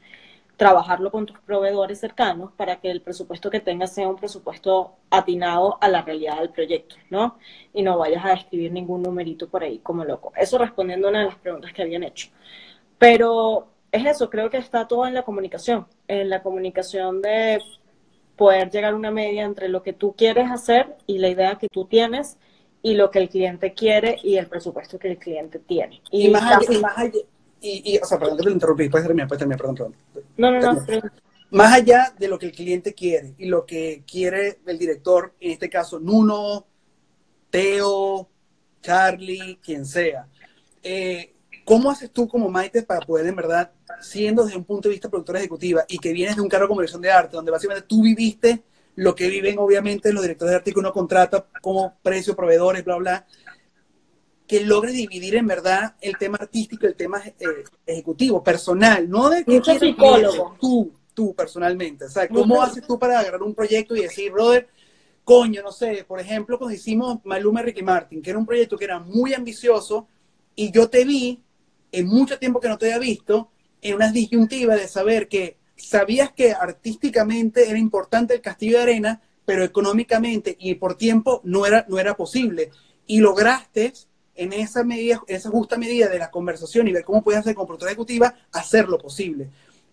[0.58, 5.78] trabajarlo con tus proveedores cercanos para que el presupuesto que tengas sea un presupuesto atinado
[5.82, 7.38] a la realidad del proyecto, ¿no?
[7.74, 10.32] Y no vayas a escribir ningún numerito por ahí como loco.
[10.36, 12.30] Eso respondiendo a una de las preguntas que habían hecho.
[12.98, 17.60] Pero es eso, creo que está todo en la comunicación, en la comunicación de
[18.36, 21.68] poder llegar a una media entre lo que tú quieres hacer y la idea que
[21.68, 22.38] tú tienes
[22.82, 26.02] y lo que el cliente quiere y el presupuesto que el cliente tiene.
[26.12, 27.20] Y, más, allá, y más allá,
[27.64, 29.96] y, o sea, perdón que te interrumpí, puedes terminar, puedes terminar, perdón, perdón.
[30.38, 30.86] No, no, no.
[31.52, 35.52] Más allá de lo que el cliente quiere y lo que quiere el director, en
[35.52, 36.66] este caso Nuno,
[37.52, 38.28] Teo,
[38.82, 40.28] Charlie, quien sea,
[40.82, 44.94] eh, ¿cómo haces tú como Maite para poder en verdad siendo desde un punto de
[44.94, 47.88] vista productora ejecutiva y que vienes de un cargo como dirección de arte, donde básicamente
[47.88, 48.64] tú viviste
[48.96, 52.96] lo que viven obviamente los directores de arte que uno contrata como precio, proveedores, bla,
[52.96, 53.28] bla,
[54.48, 59.44] que logres dividir en verdad el tema artístico el tema eh, ejecutivo, personal, no de
[59.46, 60.58] que psicólogo.
[60.60, 62.06] tú, tú personalmente.
[62.06, 64.68] O sea, ¿cómo haces tú para agarrar un proyecto y decir, brother,
[65.24, 68.86] coño, no sé, por ejemplo, cuando hicimos Maluma Ricky Martin, que era un proyecto que
[68.86, 70.08] era muy ambicioso
[70.56, 71.42] y yo te vi
[71.92, 76.32] en mucho tiempo que no te había visto en unas disyuntivas de saber que sabías
[76.32, 81.86] que artísticamente era importante el Castillo de Arena, pero económicamente y por tiempo no era,
[81.90, 82.72] no era posible.
[83.06, 83.94] Y lograste
[84.36, 87.66] en esa medida, esa justa medida de la conversación y ver cómo puedes hacer con
[87.66, 89.50] productora ejecutiva, hacer lo posible.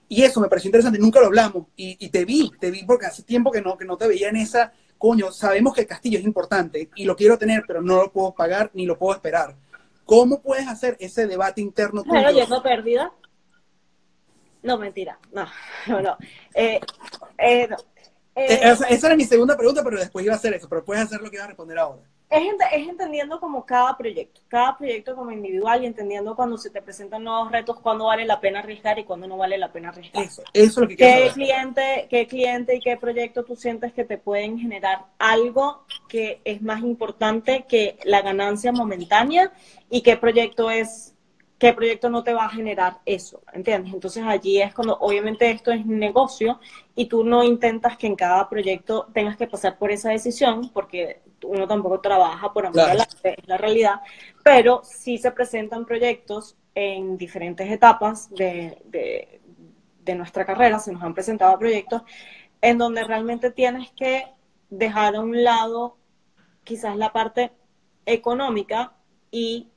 [0.09, 1.67] Y eso me pareció interesante, nunca lo hablamos.
[1.77, 4.37] Y, te vi, te vi porque hace tiempo que no, que no te veía en
[4.37, 8.13] esa, coño, sabemos que el castillo es importante y lo quiero tener, pero no lo
[8.13, 9.55] puedo pagar ni lo puedo esperar.
[10.05, 12.03] ¿Cómo puedes hacer ese debate interno?
[12.05, 13.13] Bueno, yo no pérdida.
[14.63, 15.19] No, mentira.
[15.33, 15.47] No,
[15.87, 16.17] no, no.
[16.55, 16.81] Eh,
[17.39, 17.69] eh,
[18.35, 20.69] eh, esa, era mi segunda pregunta, pero después iba a hacer eso.
[20.69, 22.03] Pero puedes hacer lo que iba a responder ahora.
[22.31, 26.81] Es, es, entendiendo como cada proyecto, cada proyecto como individual y entendiendo cuando se te
[26.81, 30.23] presentan nuevos retos, cuándo vale la pena arriesgar y cuándo no vale la pena arriesgar.
[30.23, 34.05] Eso, eso es lo que ¿Qué cliente, ¿Qué cliente y qué proyecto tú sientes que
[34.05, 39.53] te pueden generar algo que es más importante que la ganancia momentánea
[39.91, 41.17] y qué proyecto es
[41.59, 43.93] qué proyecto no te va a generar eso, ¿entiendes?
[43.93, 46.59] Entonces allí es cuando obviamente esto es negocio
[46.95, 51.21] y tú no intentas que en cada proyecto tengas que pasar por esa decisión porque
[51.45, 54.01] uno tampoco trabaja por amor la, es la realidad,
[54.43, 59.41] pero sí se presentan proyectos en diferentes etapas de, de,
[60.05, 62.03] de nuestra carrera, se nos han presentado proyectos
[62.61, 64.27] en donde realmente tienes que
[64.69, 65.97] dejar a un lado
[66.65, 67.53] quizás la parte
[68.07, 68.93] económica
[69.31, 69.69] y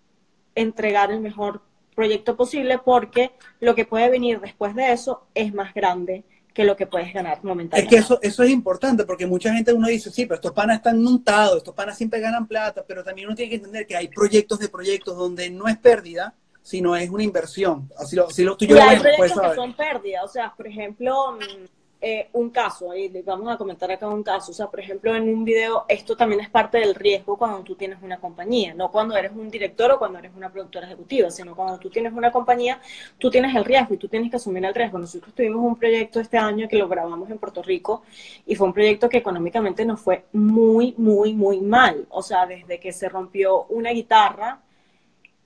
[0.56, 1.62] entregar el mejor
[1.96, 6.76] proyecto posible porque lo que puede venir después de eso es más grande que lo
[6.76, 7.80] que puedes ganar momentáneamente.
[7.80, 10.78] Es que eso, eso es importante porque mucha gente uno dice, sí, pero estos panas
[10.78, 14.08] están montados, estos panas siempre ganan plata, pero también uno tiene que entender que hay
[14.08, 17.90] proyectos de proyectos donde no es pérdida, sino es una inversión.
[17.98, 21.83] Así lo, así lo y hay proyectos que son pérdidas, o sea, por ejemplo mm,
[22.06, 25.24] eh, un caso, y vamos a comentar acá un caso, o sea, por ejemplo, en
[25.24, 29.16] un video, esto también es parte del riesgo cuando tú tienes una compañía, no cuando
[29.16, 32.82] eres un director o cuando eres una productora ejecutiva, sino cuando tú tienes una compañía,
[33.18, 35.00] tú tienes el riesgo y tú tienes que asumir el riesgo.
[35.00, 38.04] Nosotros tuvimos un proyecto este año que lo grabamos en Puerto Rico
[38.46, 42.06] y fue un proyecto que económicamente nos fue muy, muy, muy mal.
[42.10, 44.60] O sea, desde que se rompió una guitarra,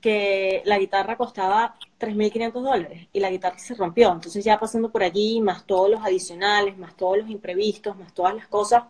[0.08, 4.14] que la guitarra costaba 3.500 dólares y la guitarra se rompió.
[4.14, 8.34] Entonces ya pasando por allí, más todos los adicionales, más todos los imprevistos, más todas
[8.34, 8.84] las cosas.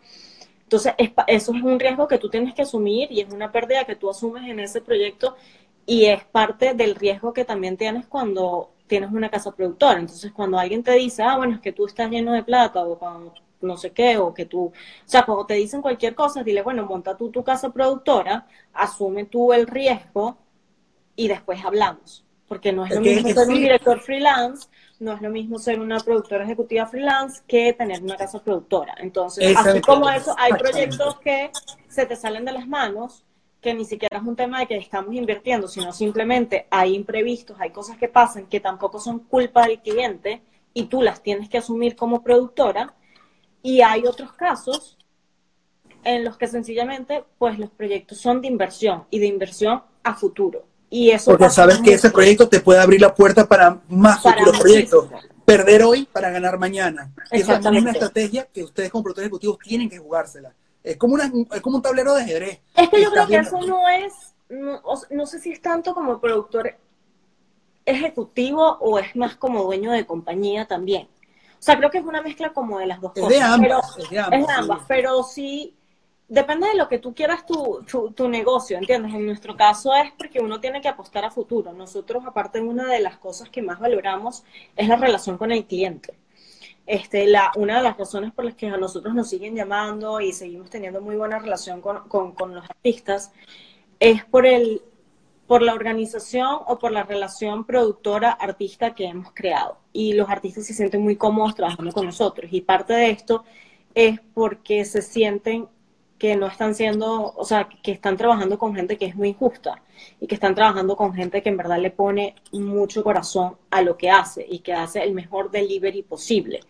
[0.62, 0.94] Entonces
[1.26, 4.08] eso es un riesgo que tú tienes que asumir y es una pérdida que tú
[4.08, 5.34] asumes en ese proyecto
[5.86, 9.98] y es parte del riesgo que también tienes cuando tienes una casa productora.
[9.98, 12.96] Entonces cuando alguien te dice, ah, bueno, es que tú estás lleno de plata o
[12.96, 14.72] cuando no sé qué, o que tú, o
[15.04, 19.52] sea, cuando te dicen cualquier cosa, dile, bueno, monta tú tu casa productora, asume tú
[19.52, 20.38] el riesgo
[21.18, 22.24] y después hablamos.
[22.46, 24.68] Porque no es lo mismo ser un director freelance,
[25.00, 28.94] no es lo mismo ser una productora ejecutiva freelance que tener una casa productora.
[29.00, 31.50] Entonces, así como eso, hay proyectos que
[31.88, 33.24] se te salen de las manos,
[33.60, 37.70] que ni siquiera es un tema de que estamos invirtiendo, sino simplemente hay imprevistos, hay
[37.70, 40.40] cosas que pasan que tampoco son culpa del cliente
[40.72, 42.94] y tú las tienes que asumir como productora.
[43.60, 44.96] Y hay otros casos
[46.04, 50.67] en los que sencillamente, pues los proyectos son de inversión y de inversión a futuro.
[51.24, 55.08] Porque sabes que ese proyecto te puede abrir la puerta para más futuros proyectos.
[55.44, 57.12] Perder hoy para ganar mañana.
[57.30, 60.52] Esa es una estrategia que ustedes como productores ejecutivos tienen que jugársela.
[60.82, 62.60] Es como, una, es como un tablero de ajedrez.
[62.74, 64.12] Es que yo creo que eso no es,
[64.48, 66.74] no, sé si es tanto como productor
[67.84, 71.08] ejecutivo o es más como dueño de compañía también.
[71.58, 73.28] O sea, creo que es una mezcla como de las dos cosas.
[73.28, 74.40] De ambas, es de ambas.
[74.40, 75.77] Es de ambas, pero sí
[76.28, 79.14] depende de lo que tú quieras tu, tu, negocio, ¿entiendes?
[79.14, 81.72] En nuestro caso es porque uno tiene que apostar a futuro.
[81.72, 84.44] Nosotros, aparte, una de las cosas que más valoramos
[84.76, 86.14] es la relación con el cliente.
[86.86, 90.32] Este, la, una de las razones por las que a nosotros nos siguen llamando y
[90.32, 93.32] seguimos teniendo muy buena relación con, con, los artistas
[94.00, 94.80] es por, el,
[95.46, 99.78] por la organización o por la relación productora-artista que hemos creado.
[99.92, 102.50] Y los artistas se sienten muy cómodos trabajando con nosotros.
[102.52, 103.44] Y parte de esto
[103.94, 105.68] es porque se sienten
[106.18, 109.80] que no están siendo, o sea, que están trabajando con gente que es muy injusta
[110.20, 113.96] y que están trabajando con gente que en verdad le pone mucho corazón a lo
[113.96, 116.60] que hace y que hace el mejor delivery posible.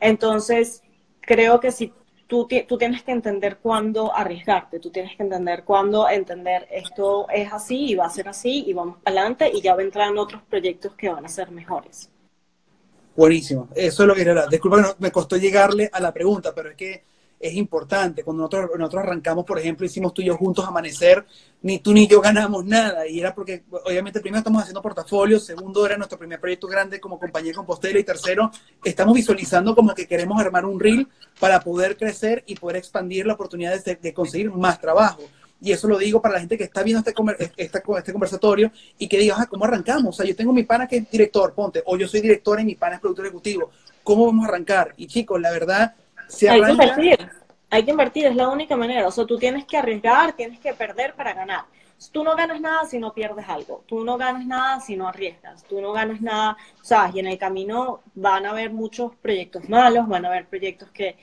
[0.00, 0.82] Entonces,
[1.20, 1.92] creo que si
[2.26, 7.52] tú, tú tienes que entender cuándo arriesgarte, tú tienes que entender cuándo entender esto es
[7.52, 11.08] así y va a ser así y vamos adelante y ya vendrán otros proyectos que
[11.08, 12.10] van a ser mejores.
[13.14, 14.46] Buenísimo, eso es lo que era.
[14.46, 17.09] Disculpa me costó llegarle a la pregunta, pero es que
[17.40, 18.22] es importante.
[18.22, 21.24] Cuando nosotros, nosotros arrancamos, por ejemplo, hicimos tú y yo juntos Amanecer,
[21.62, 23.08] ni tú ni yo ganamos nada.
[23.08, 27.18] Y era porque, obviamente, primero estamos haciendo portafolio, segundo era nuestro primer proyecto grande como
[27.18, 28.50] compañía compostera y tercero,
[28.84, 33.32] estamos visualizando como que queremos armar un reel para poder crecer y poder expandir la
[33.32, 35.22] oportunidad de, conseguir más trabajo.
[35.62, 37.14] Y eso lo digo para la gente que está viendo este,
[37.56, 40.14] este, este conversatorio y que diga, ah, ¿cómo arrancamos?
[40.14, 42.64] O sea, yo tengo mi pana que es director, ponte, o yo soy director y
[42.64, 43.70] mi pana es productor ejecutivo.
[44.02, 44.94] ¿Cómo vamos a arrancar?
[44.96, 45.94] Y chicos, la verdad,
[46.48, 47.30] hay que invertir,
[47.70, 49.06] hay que invertir, es la única manera.
[49.06, 51.64] O sea, tú tienes que arriesgar, tienes que perder para ganar.
[52.12, 53.84] Tú no ganas nada si no pierdes algo.
[53.86, 55.64] Tú no ganas nada si no arriesgas.
[55.64, 56.56] Tú no ganas nada.
[56.80, 60.46] O sea, y en el camino van a haber muchos proyectos malos, van a haber
[60.46, 61.18] proyectos que,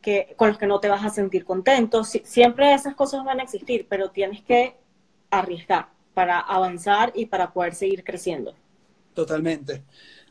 [0.00, 2.04] que con los que no te vas a sentir contento.
[2.04, 4.76] siempre esas cosas van a existir, pero tienes que
[5.30, 8.54] arriesgar para avanzar y para poder seguir creciendo.
[9.14, 9.82] Totalmente.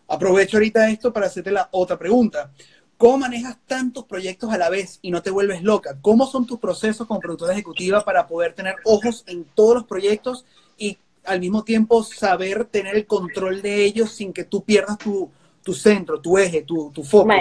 [0.08, 2.52] Aprovecho ahorita esto para hacerte la otra pregunta.
[3.00, 5.96] ¿Cómo manejas tantos proyectos a la vez y no te vuelves loca?
[6.02, 10.44] ¿Cómo son tus procesos como productora ejecutiva para poder tener ojos en todos los proyectos
[10.78, 15.32] y al mismo tiempo saber tener el control de ellos sin que tú pierdas tu,
[15.74, 17.34] centro, tu eje, tu, tu foco?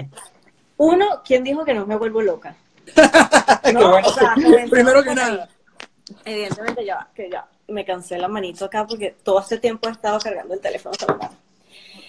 [0.77, 2.55] Uno, ¿quién dijo que no me vuelvo loca?
[4.71, 5.49] primero que nada.
[6.25, 10.21] Evidentemente ya, que ya me cansé la manito acá porque todo este tiempo he estado
[10.21, 10.95] cargando el teléfono.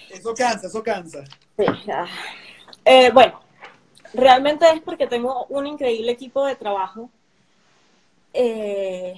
[0.08, 1.24] Eso cansa, eso cansa.
[1.56, 2.06] Sí, ya.
[2.92, 3.38] Eh, bueno,
[4.14, 7.08] realmente es porque tengo un increíble equipo de trabajo
[8.32, 9.14] eh,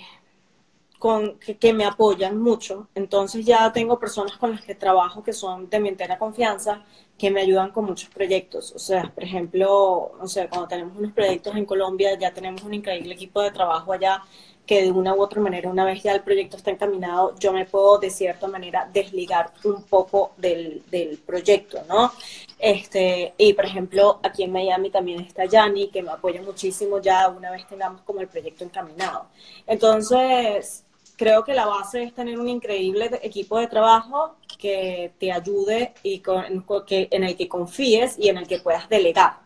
[0.98, 2.88] con, que, me apoyan mucho.
[2.94, 6.84] Entonces ya tengo personas con las que trabajo que son de mi entera confianza,
[7.16, 8.72] que me ayudan con muchos proyectos.
[8.72, 12.74] O sea, por ejemplo, o sea, cuando tenemos unos proyectos en Colombia, ya tenemos un
[12.74, 14.22] increíble equipo de trabajo allá
[14.66, 17.66] que de una u otra manera, una vez ya el proyecto está encaminado, yo me
[17.66, 22.12] puedo de cierta manera desligar un poco del, del proyecto, ¿no?
[22.58, 27.28] Este, y por ejemplo, aquí en Miami también está Yanni, que me apoya muchísimo ya
[27.28, 29.26] una vez tengamos como el proyecto encaminado.
[29.66, 30.84] Entonces,
[31.16, 36.20] creo que la base es tener un increíble equipo de trabajo que te ayude y
[36.20, 39.40] con, que, en el que confíes y en el que puedas delegar.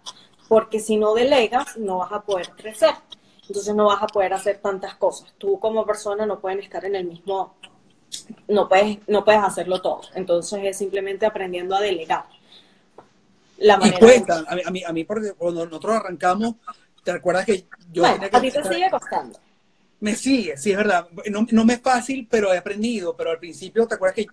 [0.48, 2.94] Porque si no delegas, no vas a poder crecer
[3.48, 5.32] entonces no vas a poder hacer tantas cosas.
[5.38, 7.54] Tú como persona no pueden estar en el mismo,
[8.48, 10.02] no puedes, no puedes hacerlo todo.
[10.14, 12.24] Entonces es simplemente aprendiendo a delegar.
[13.58, 16.56] La y cuenta, a mí, a mí, porque cuando nosotros arrancamos,
[17.02, 18.02] ¿te acuerdas que yo...
[18.02, 19.38] Bueno, a ti te sigue costando.
[19.98, 21.08] Me sigue, sí, es verdad.
[21.30, 23.16] No, no, me es fácil, pero he aprendido.
[23.16, 24.26] Pero al principio, ¿te acuerdas que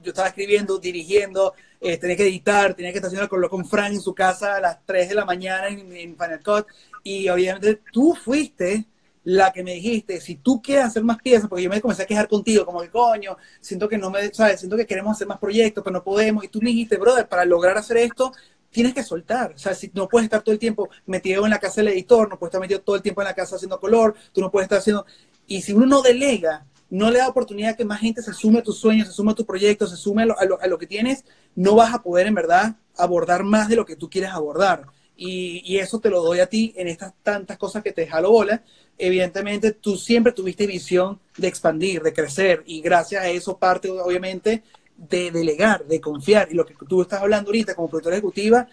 [0.00, 4.00] yo estaba escribiendo, dirigiendo, eh, tenía que editar, tenía que estar haciendo con Frank en
[4.00, 6.66] su casa a las 3 de la mañana en, en Final Cut?
[7.02, 8.86] Y obviamente tú fuiste
[9.24, 12.06] la que me dijiste, si tú quieres hacer más piezas, porque yo me comencé a
[12.06, 15.38] quejar contigo, como que coño, siento que no me, sabes, siento que queremos hacer más
[15.38, 16.44] proyectos, pero no podemos.
[16.44, 18.32] Y tú me dijiste, brother, para lograr hacer esto,
[18.70, 19.52] tienes que soltar.
[19.54, 22.28] O sea, si no puedes estar todo el tiempo metido en la casa del editor,
[22.28, 24.64] no puedes estar metido todo el tiempo en la casa haciendo color, tú no puedes
[24.64, 25.04] estar haciendo.
[25.46, 28.62] Y si uno no delega, no le da oportunidad que más gente se sume a
[28.62, 31.24] tus sueños, se sume a tus proyectos, se sume a lo, a lo, que tienes,
[31.54, 34.86] no vas a poder en verdad abordar más de lo que tú quieres abordar.
[35.20, 38.30] Y, y, eso te lo doy a ti en estas tantas cosas que te jalo
[38.30, 38.62] bola.
[38.96, 44.62] Evidentemente, tú siempre tuviste visión de expandir, de crecer, y gracias a eso parte, obviamente,
[44.96, 46.48] de delegar, de confiar.
[46.50, 48.68] Y lo que tú estás hablando ahorita como productora ejecutiva,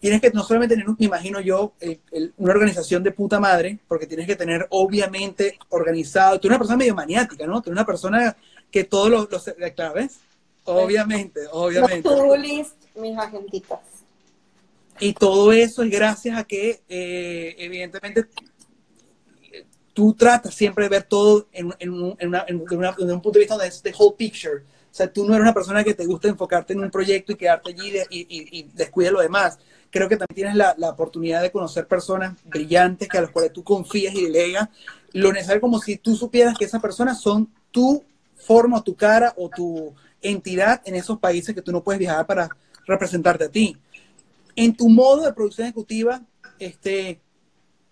[0.00, 1.72] tienes que no solamente tener, me imagino yo,
[2.36, 6.76] una organización de puta madre, porque tienes que tener obviamente organizado, tú eres una persona
[6.76, 7.62] medio maniática, ¿no?
[7.62, 8.36] Tú eres una persona
[8.70, 10.18] que todos los, los claro, ¿ves?
[10.64, 12.08] Obviamente, obviamente.
[12.08, 12.18] Los
[12.96, 13.80] mis agentitas.
[15.00, 18.26] Y todo eso es gracias a que, eh, evidentemente,
[19.92, 24.16] tú tratas siempre de ver todo en, en, un punto de vista de, de whole
[24.16, 24.62] picture
[24.94, 27.34] o sea, tú no eres una persona que te gusta enfocarte en un proyecto y
[27.34, 29.58] quedarte allí y, y, descuida lo demás.
[29.90, 33.64] Creo que también tienes la, oportunidad de conocer personas brillantes que a las cuales tú
[33.64, 34.68] confías y delegas
[35.12, 38.04] lo necesario como si tú supieras que esas personas son tu
[38.36, 39.92] forma, tu cara o tu
[40.22, 42.48] entidad en esos países que tú no puedes viajar para
[42.86, 43.76] representarte a ti.
[44.56, 46.22] En tu modo de producción ejecutiva,
[46.58, 47.20] este,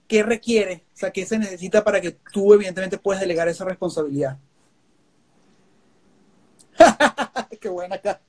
[0.06, 0.84] ¿qué requiere?
[0.94, 4.38] O sea, ¿qué se necesita para que tú evidentemente puedas delegar esa responsabilidad?
[7.60, 8.20] Qué buena acá.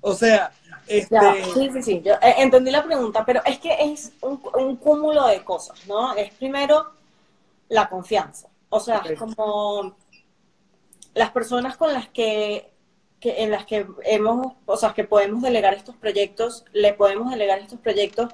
[0.00, 0.52] O sea,
[0.86, 1.18] este...
[1.54, 5.42] sí, sí, sí, yo eh, entendí la pregunta, pero es que es un, cúmulo de
[5.42, 6.14] cosas, ¿no?
[6.14, 6.92] Es primero
[7.68, 8.48] la confianza.
[8.68, 9.96] O sea, como
[11.14, 12.70] las personas con las que,
[13.20, 17.58] que, en las que hemos, o sea, que podemos delegar estos proyectos, le podemos delegar
[17.58, 18.30] estos proyectos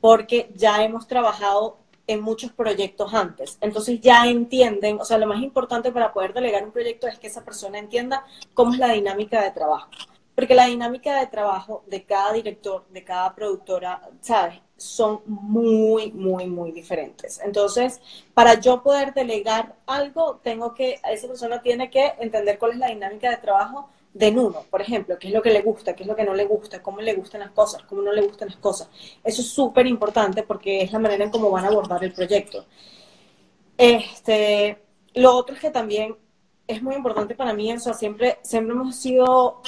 [0.00, 3.58] porque ya hemos trabajado en muchos proyectos antes.
[3.60, 7.28] Entonces ya entienden, o sea, lo más importante para poder delegar un proyecto es que
[7.28, 8.24] esa persona entienda
[8.54, 9.88] cómo es la dinámica de trabajo.
[10.34, 14.60] Porque la dinámica de trabajo de cada director, de cada productora, ¿sabes?
[14.78, 17.38] Son muy, muy, muy diferentes.
[17.44, 18.00] Entonces,
[18.32, 22.88] para yo poder delegar algo, tengo que, esa persona tiene que entender cuál es la
[22.88, 26.08] dinámica de trabajo de Nuno, por ejemplo, qué es lo que le gusta, qué es
[26.08, 28.58] lo que no le gusta, cómo le gustan las cosas, cómo no le gustan las
[28.58, 28.90] cosas.
[29.24, 32.66] Eso es súper importante porque es la manera en cómo van a abordar el proyecto.
[33.76, 34.82] Este,
[35.14, 36.16] lo otro es que también
[36.66, 39.62] es muy importante para mí, o sea, siempre, siempre hemos sido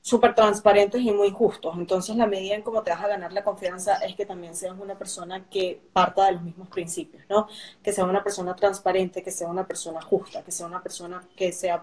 [0.00, 1.74] súper transparentes y muy justos.
[1.78, 4.76] Entonces, la medida en cómo te vas a ganar la confianza es que también seas
[4.78, 7.48] una persona que parta de los mismos principios, ¿no?
[7.82, 11.52] Que sea una persona transparente, que sea una persona justa, que sea una persona que
[11.52, 11.82] sea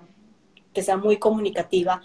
[0.74, 2.02] que sea muy comunicativa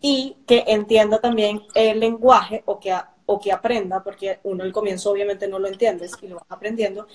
[0.00, 2.94] y que entienda también el lenguaje o que,
[3.26, 7.06] o que aprenda, porque uno al comienzo obviamente no lo entiendes y lo vas aprendiendo,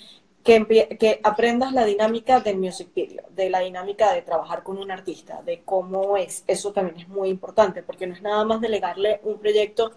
[0.44, 4.92] que, que aprendas la dinámica del music video, de la dinámica de trabajar con un
[4.92, 6.44] artista, de cómo es.
[6.48, 9.94] Eso también es muy importante, porque no es nada más delegarle un proyecto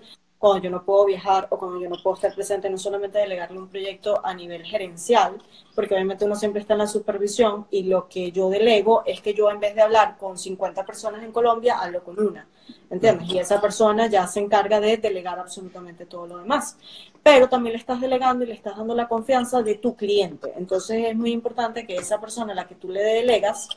[0.46, 3.58] cuando yo no puedo viajar o cuando yo no puedo estar presente, no solamente delegarle
[3.58, 5.38] un proyecto a nivel gerencial,
[5.74, 9.34] porque obviamente uno siempre está en la supervisión y lo que yo delego es que
[9.34, 12.46] yo en vez de hablar con 50 personas en Colombia, hablo con una,
[12.90, 13.28] ¿entiendes?
[13.28, 16.78] Y esa persona ya se encarga de delegar absolutamente todo lo demás.
[17.24, 20.52] Pero también le estás delegando y le estás dando la confianza de tu cliente.
[20.56, 23.68] Entonces es muy importante que esa persona a la que tú le delegas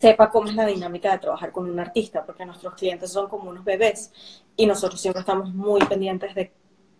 [0.00, 3.50] sepa cómo es la dinámica de trabajar con un artista, porque nuestros clientes son como
[3.50, 4.12] unos bebés
[4.56, 6.52] y nosotros siempre estamos muy pendientes de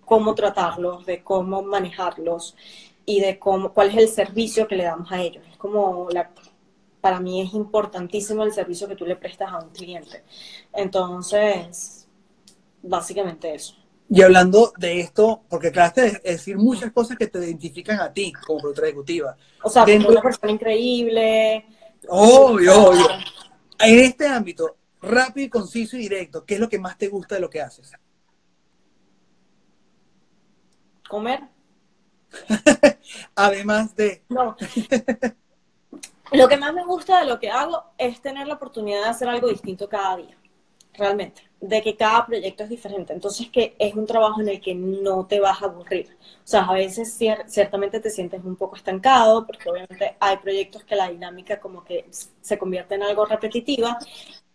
[0.04, 2.56] cómo tratarlos, de cómo manejarlos
[3.04, 5.44] y de cómo, cuál es el servicio que le damos a ellos.
[5.50, 6.30] Es como la,
[7.00, 10.22] para mí es importantísimo el servicio que tú le prestas a un cliente.
[10.72, 12.06] Entonces,
[12.82, 13.74] básicamente eso.
[14.08, 18.32] Y hablando de esto, porque acabaste de decir muchas cosas que te identifican a ti
[18.32, 19.36] como productora ejecutiva.
[19.62, 21.64] O sea, una persona increíble.
[22.08, 23.06] Obvio, obvio.
[23.78, 27.40] En este ámbito, rápido, conciso y directo, ¿qué es lo que más te gusta de
[27.40, 27.92] lo que haces?
[31.08, 31.40] Comer.
[33.34, 34.24] Además de...
[34.28, 34.56] No.
[36.32, 39.28] lo que más me gusta de lo que hago es tener la oportunidad de hacer
[39.28, 40.36] algo distinto cada día,
[40.96, 43.12] realmente, de que cada proyecto es diferente.
[43.12, 46.16] Entonces, que es un trabajo en el que no te vas a aburrir.
[46.44, 47.16] O sea, a veces
[47.46, 52.06] ciertamente te sientes un poco estancado, porque obviamente hay proyectos que la dinámica como que
[52.40, 53.98] se convierte en algo repetitiva,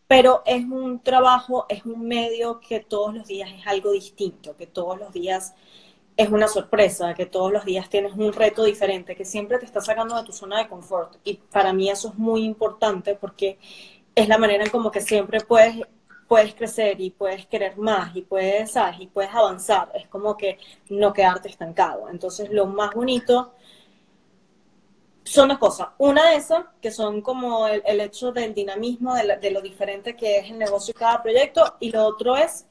[0.08, 4.66] pero es un trabajo, es un medio que todos los días es algo distinto, que
[4.66, 5.54] todos los días
[6.18, 9.82] es una sorpresa, que todos los días tienes un reto diferente, que siempre te está
[9.82, 11.16] sacando de tu zona de confort.
[11.24, 13.58] Y para mí eso es muy importante porque
[14.16, 15.78] es la manera en como que siempre puedes,
[16.30, 19.02] puedes crecer y puedes querer más y puedes, ¿sabes?
[19.02, 19.92] y puedes avanzar.
[19.96, 20.60] Es como que
[20.90, 22.08] no quedarte estancado.
[22.08, 23.52] Entonces lo más bonito
[25.24, 25.90] son dos cosas.
[25.98, 30.50] Una de esas, que son como el, hecho del dinamismo, de, lo diferente que es
[30.50, 32.66] el negocio de cada proyecto, y lo otro es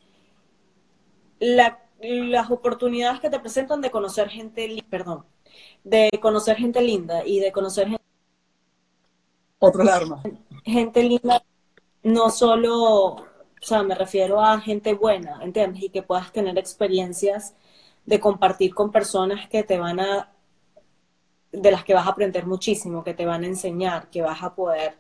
[1.40, 5.24] las oportunidades que te presentan de conocer gente, perdón,
[5.84, 8.04] de conocer gente linda y de conocer gente...
[9.60, 10.22] Otro alarma.
[10.64, 11.42] Gente linda,
[12.02, 13.27] no solo,
[13.62, 15.84] o sea, me refiero a gente buena, ¿entiendes?
[15.84, 17.54] Y que puedas tener experiencias
[18.06, 20.32] de compartir con personas que te van a
[21.52, 24.54] de las que vas a aprender muchísimo, que te van a enseñar, que vas a
[24.54, 24.98] poder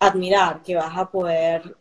[0.00, 1.76] admirar, que vas a poder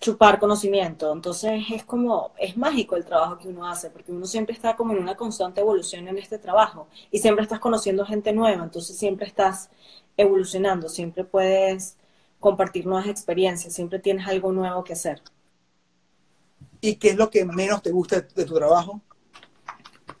[0.00, 1.12] chupar conocimiento.
[1.12, 4.92] Entonces es como, es mágico el trabajo que uno hace, porque uno siempre está como
[4.92, 9.26] en una constante evolución en este trabajo y siempre estás conociendo gente nueva, entonces siempre
[9.26, 9.70] estás
[10.16, 11.96] evolucionando, siempre puedes
[12.42, 15.22] compartir nuevas experiencias, siempre tienes algo nuevo que hacer.
[16.82, 19.00] ¿Y qué es lo que menos te gusta de tu trabajo?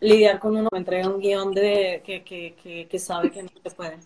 [0.02, 3.70] lidiar con uno, me entrega un guion de que, que, que, sabe que no se
[3.70, 3.98] puede.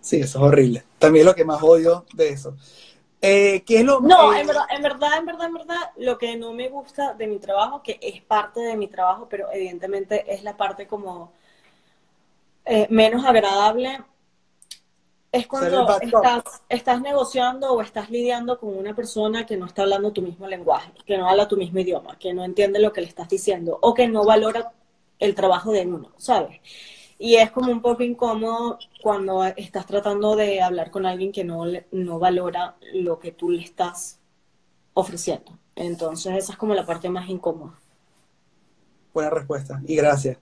[0.00, 0.84] Sí, eso es horrible.
[0.98, 2.56] También lo que más odio de eso.
[3.20, 6.36] Eh, ¿Qué es lo No, en, verdad, en verdad, en verdad, en verdad, lo que
[6.36, 10.44] no me gusta de mi trabajo, que es parte de mi trabajo, pero evidentemente es
[10.44, 11.32] la parte como
[12.64, 14.00] eh, menos agradable,
[15.32, 20.12] Es cuando estás, estás, negociando o estás lidiando con una persona que no está hablando
[20.12, 23.08] tu mismo lenguaje, que no habla tu mismo idioma, que no entiende lo que le
[23.08, 24.72] estás diciendo o que no valora
[25.18, 26.60] el trabajo de uno, ¿sabes?
[27.18, 31.64] Y es como un poco incómodo cuando estás tratando de hablar con alguien que no,
[31.90, 34.18] no valora lo que tú le estás
[34.94, 35.58] ofreciendo.
[35.74, 37.74] Entonces esa es como la parte más incómoda.
[39.12, 40.38] Buena respuesta y gracias.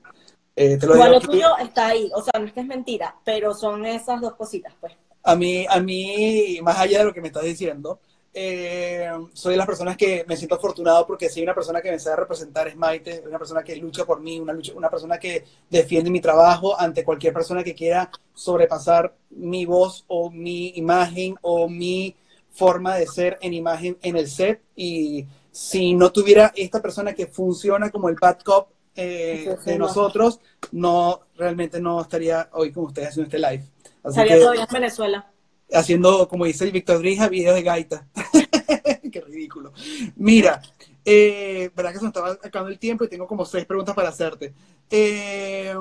[0.56, 3.84] Eh, te lo, tuyo está ahí, o sea, no es que es mentira, pero son
[3.86, 4.92] esas dos cositas, pues.
[5.24, 7.98] A mí, a mí, más allá de lo que me estás diciendo,
[8.36, 11.92] eh, soy de las personas que me siento afortunado porque si hay una persona que
[11.92, 15.18] me sabe representar es Maite, una persona que lucha por mí, una, lucha, una persona
[15.18, 21.36] que defiende mi trabajo ante cualquier persona que quiera sobrepasar mi voz o mi imagen
[21.42, 22.16] o mi
[22.50, 24.60] forma de ser en imagen en el set.
[24.74, 30.40] Y si no tuviera esta persona que funciona como el bad cop eh, de nosotros,
[30.72, 33.64] no, realmente no estaría hoy con ustedes haciendo este live.
[34.04, 35.30] estaría todavía en Venezuela
[35.72, 38.06] haciendo, como dice el Víctor Drija, videos de gaita.
[39.12, 39.72] Qué ridículo.
[40.16, 40.60] Mira,
[41.04, 44.08] eh, verdad que se nos estaba acabando el tiempo y tengo como seis preguntas para
[44.08, 44.54] hacerte.
[44.90, 45.74] Eh,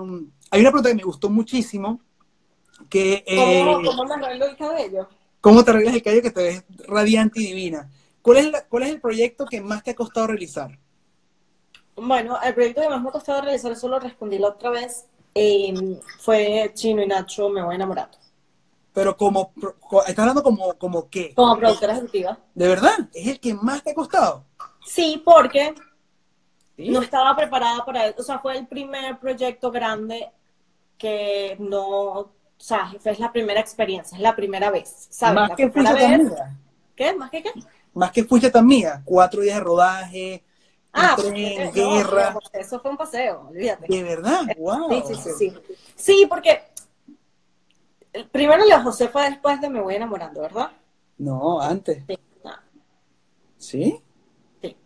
[0.52, 2.00] hay una pregunta que me gustó muchísimo.
[2.90, 5.08] Que, eh, ¿Cómo, me arreglo el cabello?
[5.42, 7.90] ¿Cómo te arreglas el cabello que te ves radiante y divina?
[8.22, 10.78] ¿Cuál es, ¿Cuál es el proyecto que más te ha costado realizar?
[11.96, 15.06] Bueno, el proyecto que más me ha costado realizar, eso lo respondí la otra vez,
[15.36, 18.18] eh, fue Chino y Nacho, me voy enamorando.
[18.94, 19.52] Pero como,
[20.06, 21.34] ¿estás hablando como, como qué?
[21.34, 22.38] Como productora ejecutiva.
[22.54, 23.10] ¿De verdad?
[23.14, 24.44] ¿Es el que más te ha costado?
[24.86, 25.74] Sí, porque
[26.78, 28.22] no estaba preparada para eso.
[28.22, 30.30] O sea, fue el primer proyecto grande
[30.98, 35.36] que no, o sea, fue la primera experiencia, es la primera vez, ¿sabes?
[35.36, 36.58] Más que fuiste tan mía.
[36.96, 37.14] ¿Qué?
[37.14, 37.52] ¿Más que qué?
[37.94, 39.02] Más que fuiste tan mía.
[39.04, 40.44] Cuatro días de rodaje,
[40.94, 42.38] ah, tren, guerra.
[42.54, 43.88] eso fue un paseo, olvídate.
[43.88, 44.42] ¿De verdad?
[44.58, 44.90] Wow.
[44.90, 45.54] Sí, sí, sí, sí.
[45.96, 46.64] Sí, porque
[48.32, 50.72] primero Leo José fue después de Me Voy Enamorando, ¿verdad?
[51.18, 52.04] No, antes.
[52.08, 52.18] Sí.
[53.58, 54.04] ¿Sí?
[54.62, 54.78] Sí.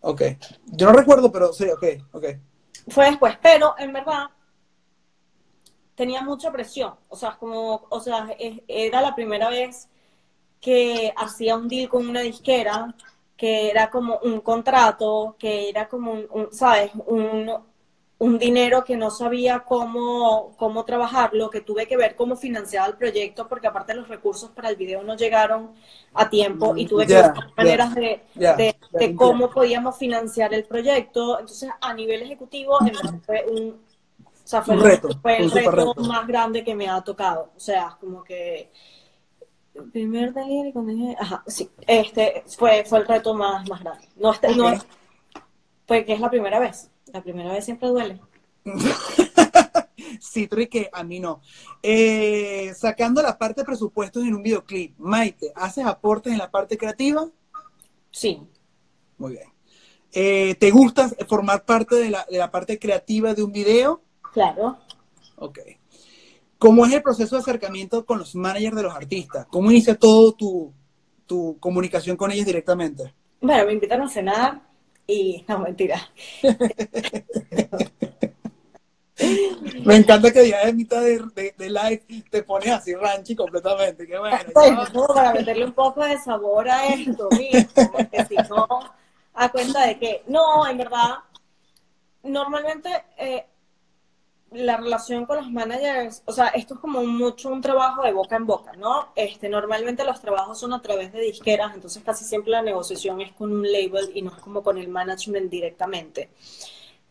[0.00, 0.22] Ok.
[0.66, 2.24] Yo no recuerdo, pero sí, ok, ok.
[2.88, 4.28] Fue después, pero en verdad
[5.94, 6.94] tenía mucha presión.
[7.08, 8.28] O sea, como, o sea,
[8.68, 9.88] era la primera vez
[10.60, 12.94] que hacía un deal con una disquera,
[13.38, 16.90] que era como un contrato, que era como un ¿sabes?
[17.06, 17.48] Un,
[18.18, 22.96] un dinero que no sabía cómo, cómo trabajarlo, que tuve que ver cómo financiaba el
[22.96, 25.70] proyecto, porque aparte los recursos para el video no llegaron
[26.14, 31.38] a tiempo y tuve que buscar maneras de, de, cómo podíamos financiar el proyecto.
[31.38, 32.76] Entonces, a nivel ejecutivo,
[33.24, 37.00] fue un, o sea, fue, el reto, fue el reto, más grande que me ha
[37.02, 37.52] tocado.
[37.56, 38.72] O sea, como que
[39.92, 44.08] primer delivery cuando dije, ajá, sí, este fue, fue el reto más, más grande.
[44.16, 44.72] No, este, no,
[45.86, 46.90] fue que es la primera vez.
[47.12, 48.20] La primera vez siempre duele.
[50.20, 51.40] sí, que a mí no.
[51.82, 56.76] Eh, sacando la parte de presupuestos en un videoclip, Maite, ¿haces aportes en la parte
[56.76, 57.26] creativa?
[58.10, 58.42] Sí.
[59.16, 59.48] Muy bien.
[60.12, 64.02] Eh, ¿Te gusta formar parte de la, de la parte creativa de un video?
[64.32, 64.78] Claro.
[65.36, 65.58] Ok.
[66.58, 69.46] ¿Cómo es el proceso de acercamiento con los managers de los artistas?
[69.48, 70.72] ¿Cómo inicia todo tu,
[71.26, 73.14] tu comunicación con ellos directamente?
[73.40, 74.60] Bueno, me invitan a cenar,
[75.06, 76.00] y no, mentira.
[79.84, 84.06] Me encanta que ya en mitad de, de, live te pones así ranchi completamente.
[84.06, 84.38] Qué bueno.
[85.14, 88.66] para meterle un poco de sabor a esto, mismo, porque si no,
[89.34, 91.16] a cuenta de que, no, en verdad,
[92.22, 93.46] normalmente eh,
[94.50, 98.36] la relación con los managers, o sea, esto es como mucho un trabajo de boca
[98.36, 99.08] en boca, ¿no?
[99.14, 103.32] Este, normalmente los trabajos son a través de disqueras, entonces casi siempre la negociación es
[103.32, 106.30] con un label y no es como con el management directamente.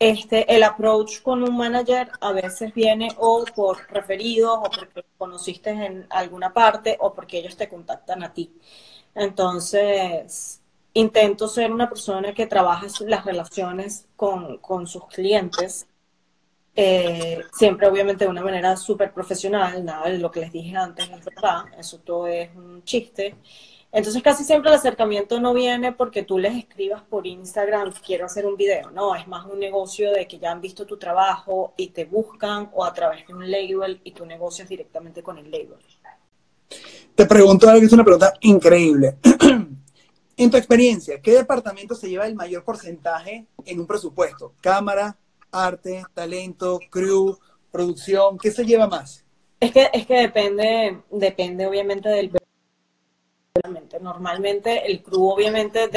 [0.00, 5.70] Este, el approach con un manager a veces viene o por referidos o porque conociste
[5.70, 8.52] en alguna parte o porque ellos te contactan a ti.
[9.14, 10.60] Entonces,
[10.94, 15.86] intento ser una persona que trabaja las relaciones con, con sus clientes
[16.80, 21.10] eh, siempre obviamente de una manera súper profesional, nada de lo que les dije antes
[21.10, 23.34] es verdad, eso todo es un chiste.
[23.90, 28.46] Entonces casi siempre el acercamiento no viene porque tú les escribas por Instagram, quiero hacer
[28.46, 31.88] un video, no, es más un negocio de que ya han visto tu trabajo y
[31.88, 35.78] te buscan o a través de un label y tú negocias directamente con el label.
[37.12, 39.16] Te pregunto algo que es una pregunta increíble.
[40.36, 44.54] en tu experiencia, ¿qué departamento se lleva el mayor porcentaje en un presupuesto?
[44.60, 45.18] ¿Cámara,
[45.50, 47.38] arte, talento, crew,
[47.70, 48.38] producción?
[48.38, 49.24] ¿Qué se lleva más?
[49.60, 52.30] Es que, es que depende, depende obviamente del
[54.00, 55.90] Normalmente el crew obviamente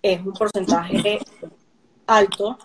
[0.00, 1.18] es un porcentaje
[2.06, 2.58] alto,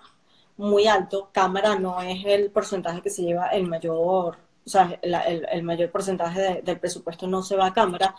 [0.58, 1.30] muy alto.
[1.32, 6.62] Cámara no es el porcentaje que se lleva el mayor, o sea, el, mayor porcentaje
[6.64, 8.16] del presupuesto no se va a cámara.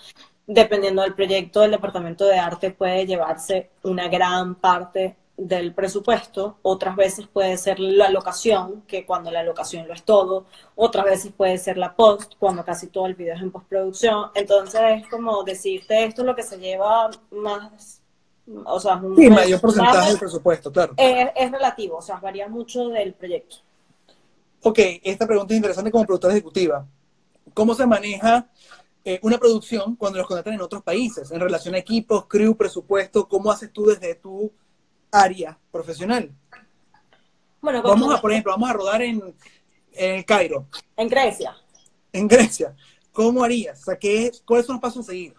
[0.46, 6.96] Dependiendo del proyecto, el departamento de arte puede llevarse una gran parte del presupuesto, otras
[6.96, 11.56] veces puede ser la locación, que cuando la locación lo es todo, otras veces puede
[11.58, 14.30] ser la post, cuando casi todo el video es en postproducción.
[14.34, 18.02] Entonces es como decirte esto es lo que se lleva más,
[18.64, 20.94] o sea, un mayor porcentaje del presupuesto, claro.
[20.96, 23.58] Es, es relativo, o sea, varía mucho del proyecto.
[24.64, 26.84] Ok, esta pregunta es interesante como productora ejecutiva.
[27.54, 28.48] ¿Cómo se maneja
[29.04, 31.30] eh, una producción cuando los contratan en otros países?
[31.30, 34.50] En relación a equipos, crew, presupuesto, ¿cómo haces tú desde tu
[35.10, 36.30] área profesional?
[37.60, 39.34] Bueno, vamos a, por ejemplo, vamos a rodar en,
[39.92, 40.66] en el Cairo.
[40.96, 41.56] En Grecia.
[42.12, 42.74] En Grecia.
[43.12, 43.80] ¿Cómo harías?
[43.80, 45.34] O sea, ¿qué, ¿cuáles son los pasos a seguir?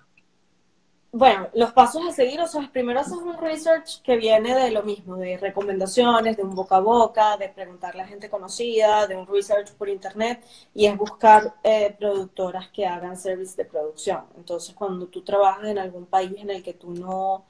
[1.12, 4.84] Bueno, los pasos a seguir, o sea, primero haces un research que viene de lo
[4.84, 9.26] mismo, de recomendaciones, de un boca a boca, de preguntarle a gente conocida, de un
[9.26, 10.46] research por internet,
[10.76, 14.26] y es buscar eh, productoras que hagan service de producción.
[14.38, 17.46] Entonces, cuando tú trabajas en algún país en el que tú no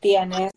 [0.00, 0.50] tienes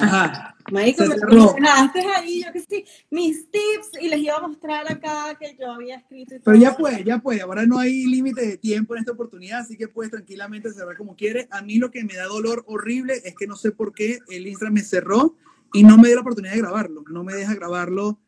[0.00, 0.56] Ajá.
[0.72, 5.36] Marico, me mencionaste ahí, yo que sí, mis tips y les iba a mostrar acá
[5.38, 6.34] que yo había escrito.
[6.34, 7.40] Y Pero ya puede, ya puede.
[7.40, 11.14] Ahora no hay límite de tiempo en esta oportunidad, así que puedes tranquilamente cerrar como
[11.14, 11.46] quieres.
[11.50, 14.46] A mí lo que me da dolor horrible es que no sé por qué el
[14.46, 15.36] Instagram me cerró
[15.72, 17.04] y no me dio la oportunidad de grabarlo.
[17.08, 18.18] No me deja grabarlo.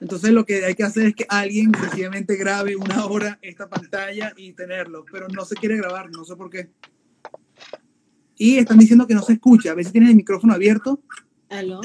[0.00, 4.34] Entonces lo que hay que hacer es que alguien sencillamente grabe una hora esta pantalla
[4.36, 6.68] y tenerlo, pero no se quiere grabar, no sé por qué.
[8.36, 9.72] Y están diciendo que no se escucha.
[9.72, 11.00] A veces tienen el micrófono abierto.
[11.48, 11.80] ¿Aló?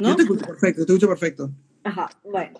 [0.00, 0.08] ¿No?
[0.08, 1.52] Yo te escucho perfecto, te escucho perfecto.
[1.84, 2.58] Ajá, bueno.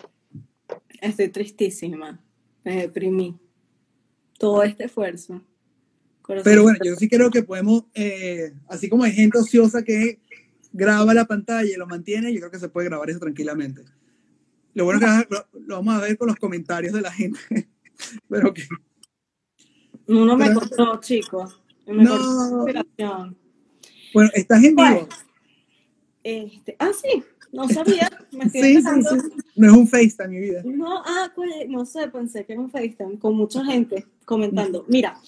[1.01, 2.21] Estoy tristísima.
[2.65, 3.39] Me deprimí.
[4.39, 5.43] Todo este esfuerzo.
[6.43, 10.21] Pero bueno, yo sí creo que podemos, eh, así como hay gente ociosa que
[10.73, 13.85] graba la pantalla y lo mantiene, yo creo que se puede grabar eso tranquilamente.
[14.73, 15.35] Lo bueno es que
[15.67, 17.39] lo, vamos a ver con los comentarios de la gente.
[18.29, 18.67] Pero que...
[20.07, 21.63] No, me costó, chicos.
[21.87, 22.64] No.
[24.14, 25.09] Bueno, estás en vivo.
[26.22, 27.22] Este, ah, sí,
[27.53, 28.09] no sabía.
[28.32, 30.62] Me estoy sí, sí, sí, No es un FaceTime, mi vida.
[30.64, 34.85] No, ah, pues, no sé, pensé que era un FaceTime con mucha gente comentando.
[34.89, 35.20] Mira,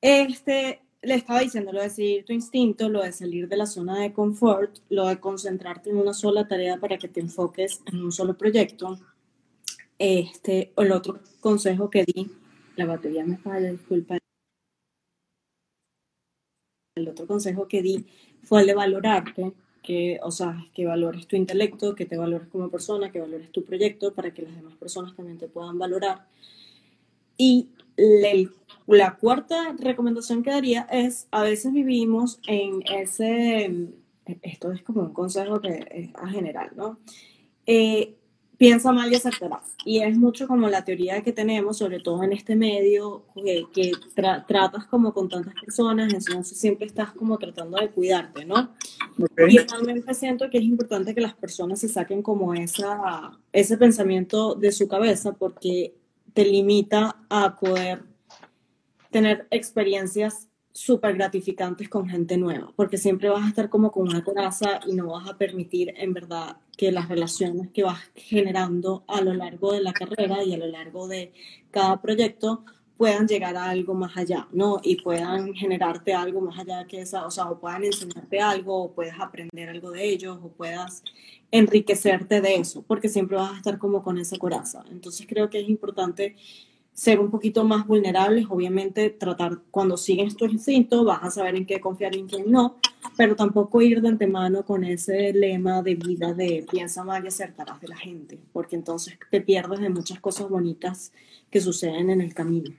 [0.00, 4.00] este, le estaba diciendo lo de seguir tu instinto, lo de salir de la zona
[4.00, 8.10] de confort, lo de concentrarte en una sola tarea para que te enfoques en un
[8.10, 8.98] solo proyecto.
[9.98, 12.28] Este, el otro consejo que di,
[12.76, 14.18] la batería me falla, disculpa
[16.94, 18.06] el otro consejo que di
[18.44, 22.70] fue el de valorarte, que, o sea, que valores tu intelecto, que te valores como
[22.70, 26.26] persona, que valores tu proyecto para que las demás personas también te puedan valorar.
[27.36, 27.68] Y
[28.86, 33.88] la cuarta recomendación que daría es, a veces vivimos en ese,
[34.42, 36.98] esto es como un consejo que es a general, ¿no?
[37.66, 38.14] Eh,
[38.56, 39.74] piensa mal y acertarás.
[39.84, 43.24] Y es mucho como la teoría que tenemos, sobre todo en este medio,
[43.72, 43.92] que,
[44.46, 48.74] tratas como con tantas personas, entonces siempre estás como tratando de cuidarte, ¿no?
[49.48, 54.54] Y realmente siento que es importante que las personas se saquen como esa, ese pensamiento
[54.54, 55.94] de su cabeza porque
[56.32, 58.02] te limita a poder
[59.10, 64.24] tener experiencias súper gratificantes con gente nueva, porque siempre vas a estar como con una
[64.24, 69.20] coraza y no vas a permitir en verdad que las relaciones que vas generando a
[69.20, 71.32] lo largo de la carrera y a lo largo de
[71.70, 72.64] cada proyecto
[72.96, 74.80] puedan llegar a algo más allá, ¿no?
[74.82, 78.92] Y puedan generarte algo más allá que esa, o sea, o puedan enseñarte algo, o
[78.92, 81.04] puedas aprender algo de ellos, o puedas
[81.52, 84.84] enriquecerte de eso, porque siempre vas a estar como con esa coraza.
[84.90, 86.34] Entonces creo que es importante
[86.94, 91.66] ser un poquito más vulnerables, obviamente tratar, cuando sigues tu instinto, vas a saber en
[91.66, 92.78] qué confiar y en quién no,
[93.16, 97.80] pero tampoco ir de antemano con ese lema de vida de piensa mal y acertarás
[97.80, 101.12] de la gente, porque entonces te pierdes de muchas cosas bonitas
[101.50, 102.72] que suceden en el camino.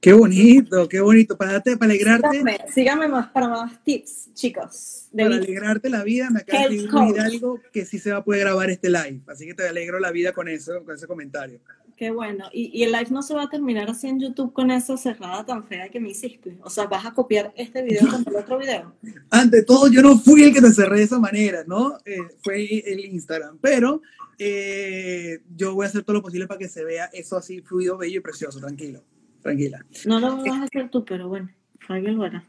[0.00, 1.36] Qué bonito, qué bonito.
[1.36, 2.42] Para, darte, para alegrarte.
[2.74, 5.06] Síganme, más para más tips, chicos.
[5.16, 8.40] para alegrarte la vida, me acaba de decir algo que sí se va a poder
[8.40, 9.20] grabar este live.
[9.28, 11.60] Así que te alegro la vida con eso, con ese comentario.
[12.02, 12.46] Qué bueno.
[12.52, 15.62] Y, el live no se va a terminar así en YouTube con esa cerrada tan
[15.62, 16.58] fea que me hiciste.
[16.64, 18.92] O sea, vas a copiar este video con el otro video.
[19.30, 21.98] Ante todo, yo no fui el que te cerré de esa manera, ¿no?
[22.04, 23.56] Eh, fue el Instagram.
[23.60, 24.02] Pero
[24.36, 27.96] eh, yo voy a hacer todo lo posible para que se vea eso así fluido,
[27.96, 28.58] bello y precioso.
[28.58, 29.04] Tranquilo,
[29.40, 29.86] tranquila.
[30.04, 31.52] No lo vas a hacer tú, pero bueno,
[31.86, 32.44] alguien lo hará.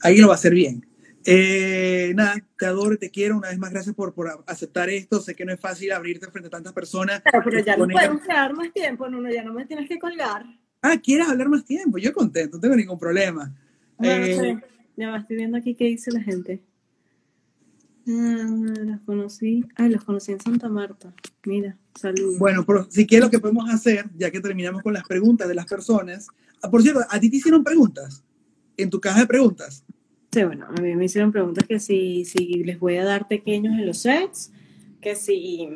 [0.00, 0.87] Alguien lo va a hacer bien.
[1.30, 3.36] Eh, nada, te adoro, te quiero.
[3.36, 5.20] Una vez más, gracias por, por, aceptar esto.
[5.20, 7.20] Sé que no es fácil abrirte frente a tantas personas.
[7.22, 10.46] Pero, ya no podemos quedar más tiempo, no, ya no me tienes que colgar.
[10.80, 11.98] Ah, ¿quieres hablar más tiempo?
[11.98, 13.54] Yo contento, no tengo ningún problema.
[13.98, 14.58] Bueno, eh,
[14.96, 16.62] Ya va, estoy viendo aquí qué dice la gente.
[18.08, 18.46] Ah,
[18.86, 19.66] los conocí.
[19.76, 21.12] Ay, los conocí en Santa Marta.
[21.44, 22.38] Mira, saludos.
[22.38, 25.54] Bueno, pero si quieres lo que podemos hacer, ya que terminamos con las preguntas de
[25.54, 26.26] las personas.
[26.62, 28.24] Ah, por cierto, ¿a ti te hicieron preguntas?
[28.78, 29.84] ¿En tu caja de preguntas?
[30.38, 33.76] Sí, bueno, a mí me hicieron preguntas que si, si les voy a dar pequeños
[33.76, 34.52] en los sets,
[35.00, 35.68] que si,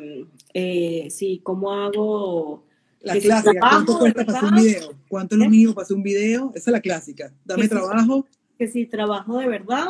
[0.53, 2.63] eh, si cómo hago...
[3.01, 4.93] La clásica, ¿cuánto cuesta para hacer un video?
[5.09, 6.51] ¿Cuánto es lo mío para hacer un video?
[6.55, 7.33] Esa es la clásica.
[7.43, 8.25] Dame trabajo.
[8.57, 9.89] que si trabajo de verdad,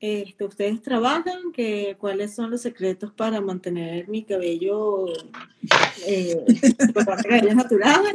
[0.00, 5.04] este, ustedes trabajan, que, cuáles son los secretos para mantener mi cabello,
[6.06, 6.46] eh,
[6.94, 8.06] cabello natural.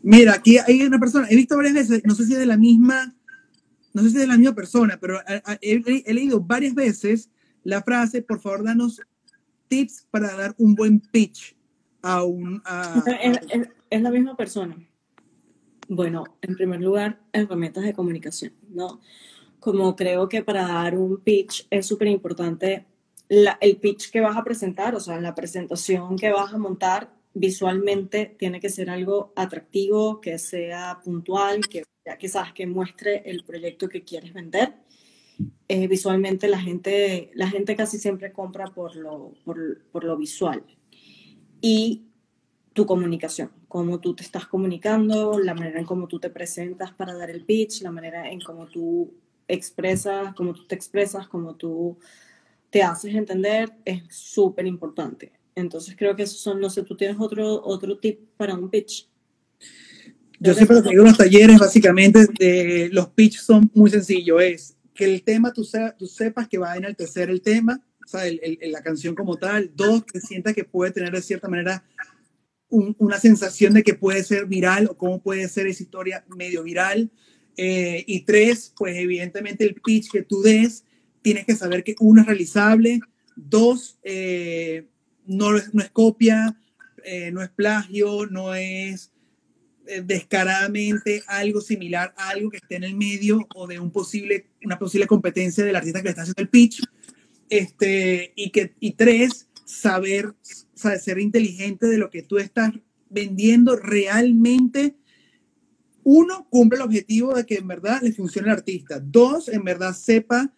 [0.00, 2.56] Mira, aquí hay una persona, he visto varias veces, no sé si es de la
[2.56, 3.14] misma,
[3.92, 5.18] no sé si es de la misma persona, pero
[5.60, 7.30] he, leído varias veces
[7.64, 9.00] la frase, por favor, danos
[9.68, 11.56] tips para dar un buen pitch
[12.02, 12.62] a un...
[13.90, 14.76] es, la misma persona.
[15.88, 19.00] Bueno, en primer lugar, herramientas de comunicación, ¿no?
[19.60, 22.86] como creo que para dar un pitch es súper importante
[23.28, 28.34] el pitch que vas a presentar, o sea, la presentación que vas a montar visualmente
[28.38, 31.84] tiene que ser algo atractivo, que sea puntual, que
[32.18, 34.74] quizás que muestre el proyecto que quieres vender.
[35.68, 40.64] Eh, visualmente la gente, la gente casi siempre compra por lo, por, lo visual.
[41.60, 42.06] Y
[42.72, 47.14] tu comunicación, cómo tú te estás comunicando, la manera en cómo tú te presentas para
[47.14, 49.14] dar el pitch, la manera en cómo tú
[49.46, 51.98] expresas, como tú te expresas, como tú
[52.70, 55.37] te haces entender, es súper importante.
[55.58, 59.08] Entonces creo que esos son, no sé, tú tienes otro, otro tip para un pitch.
[60.40, 64.40] Yo siempre tengo unos talleres, básicamente, de, los pitch son muy sencillos.
[64.40, 65.66] Es que el tema tú,
[65.98, 69.72] tú sepas que va a enaltecer el tema, o sea, el, la canción como tal.
[69.74, 71.84] Dos, que sientas que puede tener de cierta manera
[72.70, 77.10] una sensación de que puede ser viral o cómo puede ser esa historia medio viral.
[77.56, 80.84] Eh, y tres, pues evidentemente el pitch que tú des,
[81.22, 83.00] tienes que saber que uno es realizable,
[83.34, 84.86] dos, eh,
[85.28, 86.58] no, es, no es copia,
[87.04, 89.12] eh, no es plagio, no es
[90.04, 94.78] descaradamente algo similar a algo que esté en el medio o de un posible, una
[94.78, 96.82] posible competencia del artista que le está haciendo el pitch.
[97.48, 100.34] Este, y, que, y tres, saber,
[100.74, 102.72] saber ser inteligente de lo que tú estás
[103.08, 104.96] vendiendo realmente
[106.10, 108.98] uno, cumple el objetivo de que en verdad le funcione al artista.
[108.98, 110.50] Dos, en verdad sepa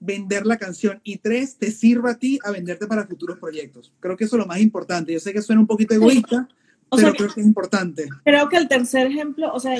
[0.00, 1.00] vender la canción.
[1.04, 3.92] Y tres, te sirva a ti a venderte para futuros proyectos.
[4.00, 5.12] Creo que eso es lo más importante.
[5.12, 6.48] Yo sé que suena un poquito egoísta,
[6.90, 8.08] pero creo que es importante.
[8.24, 9.76] Creo que el tercer ejemplo, o sea,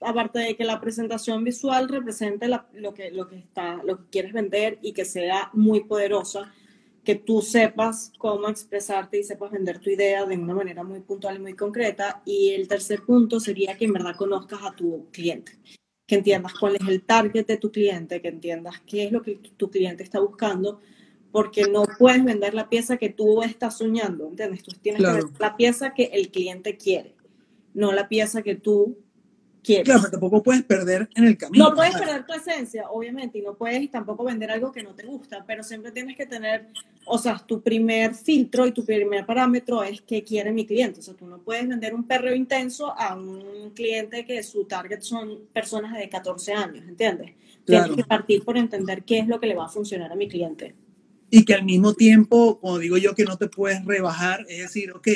[0.00, 4.32] aparte de que la presentación visual represente lo, que, lo, que está, lo que quieres
[4.32, 6.52] vender y que sea muy poderosa,
[7.04, 11.36] que tú sepas cómo expresarte y sepas vender tu idea de una manera muy puntual
[11.36, 12.22] y muy concreta.
[12.24, 15.52] Y el tercer punto sería que en verdad conozcas a tu cliente,
[16.08, 19.38] que entiendas cuál es el target de tu cliente, que entiendas qué es lo que
[19.58, 20.80] tu cliente está buscando,
[21.30, 24.62] porque no puedes vender la pieza que tú estás soñando, ¿entiendes?
[24.62, 27.14] Tú tienes que vender la pieza que el cliente quiere,
[27.74, 28.96] no la pieza que tú
[29.76, 31.68] Claro, pero tampoco puedes perder en el camino.
[31.68, 35.06] No puedes perder tu esencia, obviamente, y no puedes tampoco vender algo que no te
[35.06, 36.68] gusta, pero siempre tienes que tener,
[37.04, 41.00] o sea, tu primer filtro y tu primer parámetro es qué quiere mi cliente.
[41.00, 45.00] O sea, tú no puedes vender un perreo intenso a un cliente que su target
[45.00, 47.32] son personas de 14 años, ¿entiendes?
[47.64, 50.28] Tienes que partir por entender qué es lo que le va a funcionar a mi
[50.28, 50.74] cliente.
[51.30, 54.92] Y que al mismo tiempo, como digo yo, que no te puedes rebajar, es decir,
[54.92, 55.08] ok,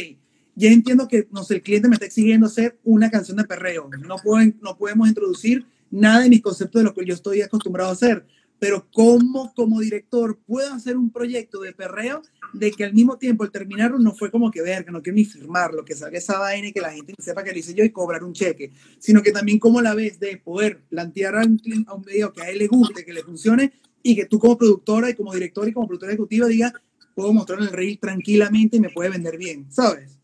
[0.54, 3.88] ya entiendo que no sé, el cliente me está exigiendo hacer una canción de perreo.
[4.06, 7.90] No, pueden, no podemos introducir nada de mis conceptos de lo que yo estoy acostumbrado
[7.90, 8.26] a hacer.
[8.58, 12.22] Pero ¿cómo como director puedo hacer un proyecto de perreo
[12.52, 15.16] de que al mismo tiempo el terminarlo no fue como que ver, que no quiero
[15.16, 17.82] ni firmarlo, que salga esa vaina y que la gente sepa que lo hice yo
[17.82, 21.60] y cobrar un cheque, sino que también como la vez de poder plantear a un,
[21.88, 24.56] a un video que a él le guste, que le funcione y que tú como
[24.56, 26.72] productora y como director y como productora ejecutiva diga,
[27.16, 30.21] puedo mostrar el reel tranquilamente y me puede vender bien, ¿sabes?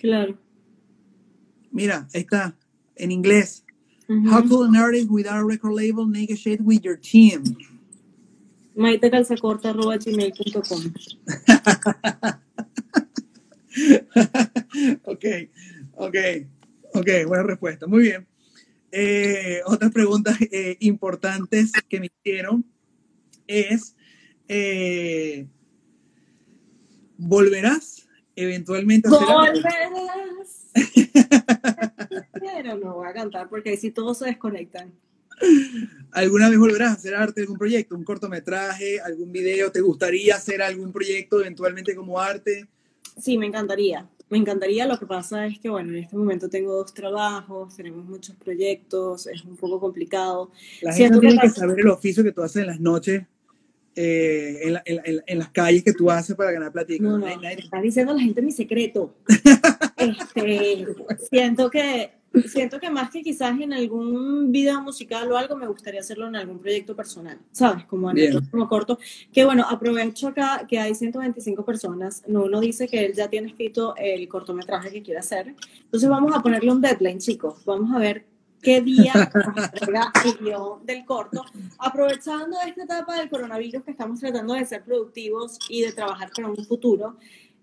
[0.00, 0.38] Claro.
[1.70, 2.56] Mira, ahí está,
[2.96, 3.64] en inglés.
[4.08, 7.44] How could an artist without a record label negotiate with your team?
[8.74, 10.92] Maite calzacorta gmail.com.
[15.04, 15.24] ok,
[15.96, 16.16] ok,
[16.94, 17.86] ok, buena respuesta.
[17.86, 18.26] Muy bien.
[18.90, 22.64] Eh, otras preguntas eh, importantes que me hicieron
[23.46, 23.94] es,
[24.48, 25.46] eh,
[27.18, 28.07] ¿volverás
[28.42, 30.68] eventualmente ¡Volverás!
[32.40, 34.92] Pero no voy a cantar porque si todos se desconectan.
[36.10, 39.70] ¿Alguna vez volverás a hacer arte, algún proyecto, un cortometraje, algún video?
[39.70, 42.66] ¿Te gustaría hacer algún proyecto eventualmente como arte?
[43.20, 44.08] Sí, me encantaría.
[44.30, 44.86] me encantaría.
[44.86, 49.26] Lo que pasa es que, bueno, en este momento tengo dos trabajos, tenemos muchos proyectos,
[49.26, 50.50] es un poco complicado.
[50.82, 53.22] La gente tiene que saber el oficio que tú haces en las noches
[54.00, 57.18] eh, en, en, las calles que tú haces para ganar platino.
[57.18, 59.16] No, no, está diciendo la gente mi secreto.
[59.96, 60.86] este,
[61.28, 62.12] siento que
[62.46, 66.36] siento que más que quizás en algún video musical o algo, me gustaría hacerlo en
[66.36, 67.86] algún proyecto personal, ¿sabes?
[67.86, 69.00] Como en como corto.
[69.32, 72.22] Que bueno, aprovecho acá que hay 125 personas.
[72.28, 75.56] Uno dice que él ya tiene escrito el cortometraje que quiere hacer.
[75.82, 77.64] Entonces vamos a ponerle un deadline, chicos.
[77.64, 79.12] Vamos a ver qué día
[79.56, 81.44] entrega el guion del corto,
[81.78, 86.48] aprovechando esta etapa del coronavirus que estamos tratando de ser productivos y de trabajar para
[86.48, 87.16] un futuro.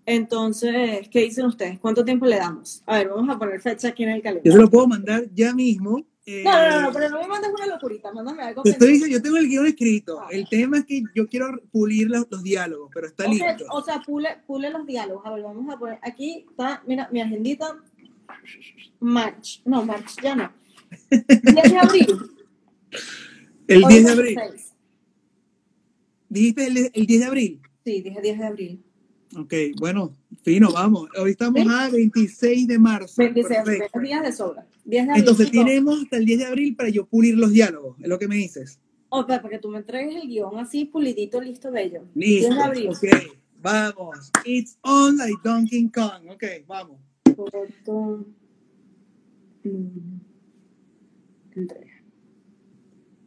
[0.04, 1.80] Entonces, ¿qué dicen ustedes?
[1.80, 2.82] ¿Cuánto tiempo le damos?
[2.86, 4.52] A ver, vamos a poner fecha aquí en el calendario.
[4.52, 6.04] Yo se lo puedo mandar ya mismo.
[6.26, 8.62] no, no, no, pero no me mandes una locurita, mándame algo.
[8.62, 10.22] Te estoy diciendo, yo tengo el guion escrito.
[10.30, 13.64] El tema es que yo quiero pulir los, diálogos, pero está listo.
[13.70, 15.26] O sea, pule, pule los diálogos.
[15.26, 15.98] A ver, vamos a poner.
[16.02, 17.76] Aquí está, mira, mi agendita.
[19.00, 19.62] March.
[19.64, 20.52] No, March, ya no.
[21.10, 22.06] 10 de abril.
[23.68, 24.38] El 10 de abril.
[26.28, 27.60] ¿Dijiste el, el 10 de abril?
[27.84, 28.82] Sí, dije 10 de abril.
[29.36, 31.08] Ok, bueno, fino, vamos.
[31.18, 33.14] Hoy estamos a 26 de marzo.
[33.18, 33.58] 26,
[34.02, 34.66] días de sobra.
[34.86, 38.28] Entonces tenemos hasta el 10 de abril para yo pulir los diálogos, es lo que
[38.28, 38.80] me dices.
[39.08, 42.04] Ok, para que tú me entregues el guion así pulidito, listo, bello.
[42.14, 42.88] Listo, 10 de abril.
[42.88, 43.04] ok,
[43.60, 44.30] vamos.
[44.44, 46.30] It's on like Donkey Kong.
[46.30, 46.98] Ok, vamos.
[49.64, 50.20] Mm,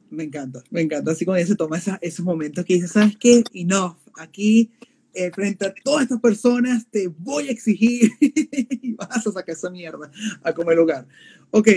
[0.10, 1.12] me encanta, me encanta.
[1.12, 3.44] Así como ella se toma esos momentos que dice, ¿sabes qué?
[3.54, 3.98] Enough.
[4.16, 4.72] Aquí
[5.14, 9.70] eh, frente a todas estas personas, te voy a exigir y vas a sacar esa
[9.70, 10.12] mierda
[10.44, 11.08] a comer lugar.
[11.52, 11.70] Ok,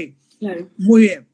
[0.78, 1.31] muy bien.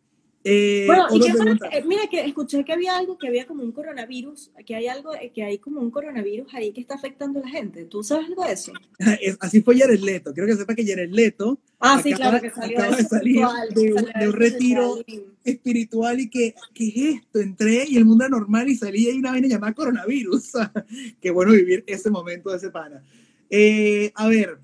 [0.50, 4.50] Eh, bueno, y que, mira que escuché que había algo, que había como un coronavirus,
[4.64, 7.84] que hay algo, que hay como un coronavirus ahí que está afectando a la gente.
[7.84, 8.72] ¿Tú sabes algo de eso?
[9.40, 10.32] Así fue Jared Leto.
[10.32, 13.44] Quiero que sepa que Jared Leto ah, sí, claro, que salió acaba de salir
[13.74, 15.04] de, un, retiro
[15.44, 17.40] espiritual y que, ¿qué es esto?
[17.40, 20.52] Entré y el mundo era normal y salí y hay una vaina llamada coronavirus.
[21.20, 23.04] Qué bueno vivir ese momento de ese pana.
[23.50, 24.58] Eh, a ver,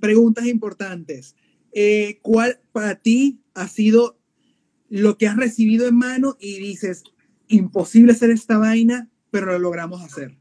[0.00, 1.34] preguntas importantes.
[1.72, 4.17] Eh, ¿Cuál para ti ha sido
[4.88, 7.04] lo que has recibido en mano y dices,
[7.48, 10.36] imposible hacer esta vaina, pero lo logramos hacer.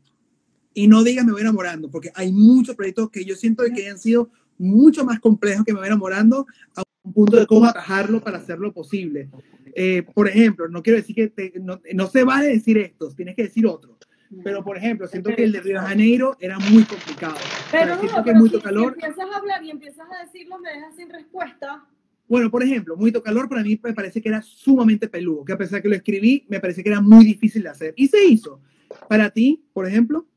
[0.73, 3.97] Y no digas me voy enamorando, porque hay muchos proyectos que yo siento que han
[3.97, 6.45] sido mucho más complejos que me voy enamorando
[6.75, 9.29] a un punto de cómo atajarlo para hacerlo posible.
[9.75, 13.43] Eh, por ejemplo, no quiero decir que no, no, se vale decir esto, tienes que
[13.43, 13.97] decir otro.
[14.43, 17.37] Pero, por ejemplo, siento que el de Río de Janeiro era muy complicado.
[17.71, 18.95] Pero, no, que mucho calor.
[18.99, 21.85] Si empiezas a hablar y empiezas a decirlo, me dejas sin respuesta.
[22.27, 25.57] Bueno, por ejemplo, Muy Calor para mí me parece que era sumamente peludo, que a
[25.57, 27.93] pesar que lo escribí, me parece que era muy difícil de hacer.
[27.95, 28.61] Y se hizo.
[29.07, 30.27] Para ti, por ejemplo.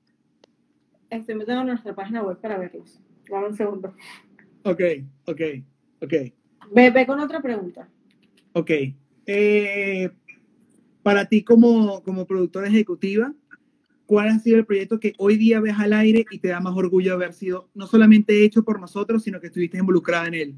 [1.09, 3.01] Estoy metiendo en nuestra página web para verlos.
[3.29, 3.95] Dame un segundo.
[4.63, 4.81] Ok,
[5.27, 5.41] ok,
[6.03, 6.13] ok.
[6.73, 7.89] Ve, ve con otra pregunta.
[8.53, 8.71] Ok.
[9.27, 10.11] Eh,
[11.03, 13.35] para ti como, como productora ejecutiva,
[14.07, 16.77] ¿cuál ha sido el proyecto que hoy día ves al aire y te da más
[16.77, 20.55] orgullo de haber sido no solamente hecho por nosotros, sino que estuviste involucrada en él?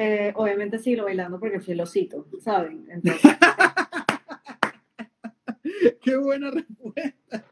[0.00, 2.86] Eh, obviamente sigo bailando porque fui el osito, ¿saben?
[2.88, 3.32] Entonces...
[6.00, 7.44] Qué buena respuesta.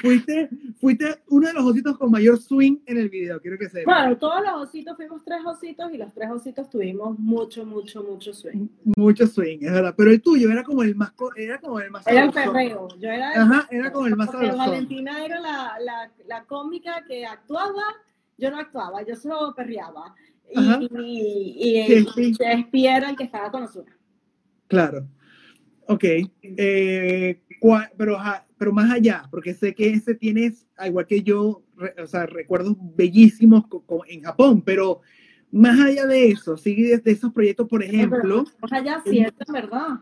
[0.00, 3.86] Fuiste, fuiste uno de los ositos con mayor swing en el video, quiero que sepas.
[3.86, 8.34] Bueno, todos los ositos fuimos tres ositos y los tres ositos tuvimos mucho, mucho, mucho
[8.34, 8.68] swing.
[8.96, 9.94] Mucho swing, es verdad.
[9.96, 12.06] Pero el tuyo era como el más, era como el más.
[12.06, 12.88] Era el perreo.
[12.98, 13.30] Yo era.
[13.30, 14.30] Ajá, era como el más.
[14.32, 17.82] Valentina era la, la, la cómica que actuaba,
[18.36, 20.14] yo no actuaba, yo solo perreaba
[20.50, 22.08] y, y, el,
[22.40, 23.96] el que estaba con nosotros.
[24.68, 25.08] Claro.
[25.86, 26.04] Ok.
[26.42, 27.40] Eh,
[27.96, 28.18] pero,
[28.58, 31.62] pero más allá, porque sé que ese tienes, igual que yo,
[32.02, 33.64] o sea, recuerdos bellísimos
[34.08, 35.00] en Japón, pero
[35.50, 38.44] más allá de eso, sigue de, esos proyectos, por ejemplo.
[38.60, 40.00] más allá, sí, es verdad.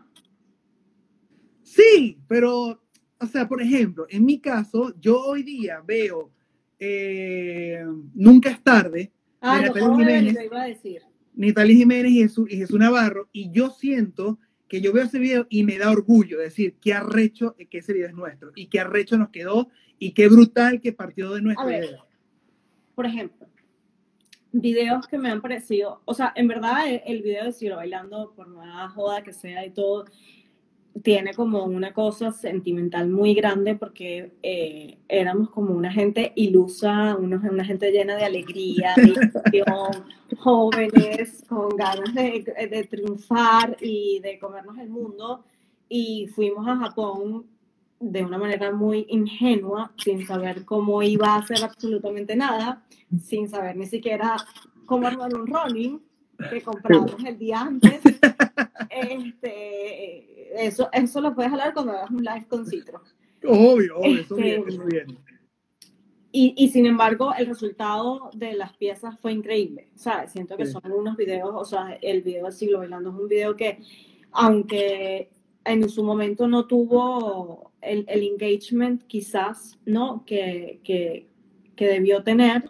[1.61, 2.81] Sí, pero,
[3.19, 6.31] o sea, por ejemplo, en mi caso, yo hoy día veo
[6.79, 7.81] eh,
[8.13, 9.13] Nunca es tarde,
[9.45, 11.01] Ah, Natalia Jiménez, iba a decir.
[11.35, 14.39] Natalia Jiménez y Jesús, y Jesús Navarro, y yo siento
[14.69, 18.07] que yo veo ese video y me da orgullo decir qué arrecho que ese video
[18.07, 19.67] es nuestro y qué arrecho nos quedó
[19.99, 22.07] y qué brutal que partió de nuestro video.
[22.95, 23.47] Por ejemplo,
[24.53, 28.33] videos que me han parecido, o sea, en verdad el, el video de Ciro bailando,
[28.33, 30.05] por más joda que sea y todo,
[31.01, 37.65] tiene como una cosa sentimental muy grande porque eh, éramos como una gente ilusa, una
[37.65, 40.05] gente llena de alegría, de ilusión,
[40.37, 45.43] jóvenes con ganas de, de, triunfar y de comernos el mundo.
[45.89, 47.45] Y fuimos a Japón
[47.99, 52.83] de una manera muy ingenua, sin saber cómo iba a hacer absolutamente nada,
[53.21, 54.35] sin saber ni siquiera
[54.85, 56.01] cómo armar un running
[56.49, 58.01] que compramos el día antes.
[58.89, 63.01] Este, eso, eso lo puedes hablar cuando hagas un live con Citro.
[63.45, 65.17] Obvio, obvio, eso bien, eso este, bien.
[66.31, 69.89] Y, y, sin embargo, el resultado de las piezas fue increíble.
[69.95, 70.31] ¿sabes?
[70.31, 73.55] Siento que son unos videos, o sea, el video del siglo bailando es un video
[73.55, 73.79] que,
[74.31, 75.29] aunque
[75.65, 80.23] en su momento no tuvo el, el engagement quizás, ¿no?
[80.25, 81.27] Que, que,
[81.75, 82.63] que debió tener,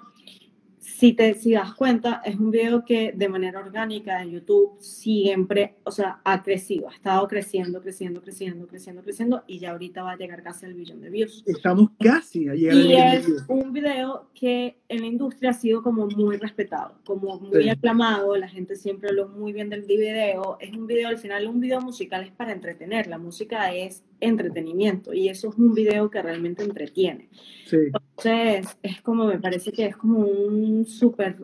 [0.84, 5.76] si te si das cuenta, es un video que de manera orgánica en YouTube siempre,
[5.85, 10.11] o sea, ha crecido, ha estado creciendo, creciendo, creciendo, creciendo, creciendo y ya ahorita va
[10.11, 11.41] a llegar casi al billón de views.
[11.45, 16.05] Estamos casi a llegar Y es un video que en la industria ha sido como
[16.07, 20.57] muy respetado, como muy aclamado, la gente siempre habló muy bien del video.
[20.60, 25.13] Es un video, al final, un video musical es para entretener, la música es entretenimiento
[25.13, 27.29] y eso es un video que realmente entretiene.
[27.71, 31.35] Entonces, es como, me parece que es como un super,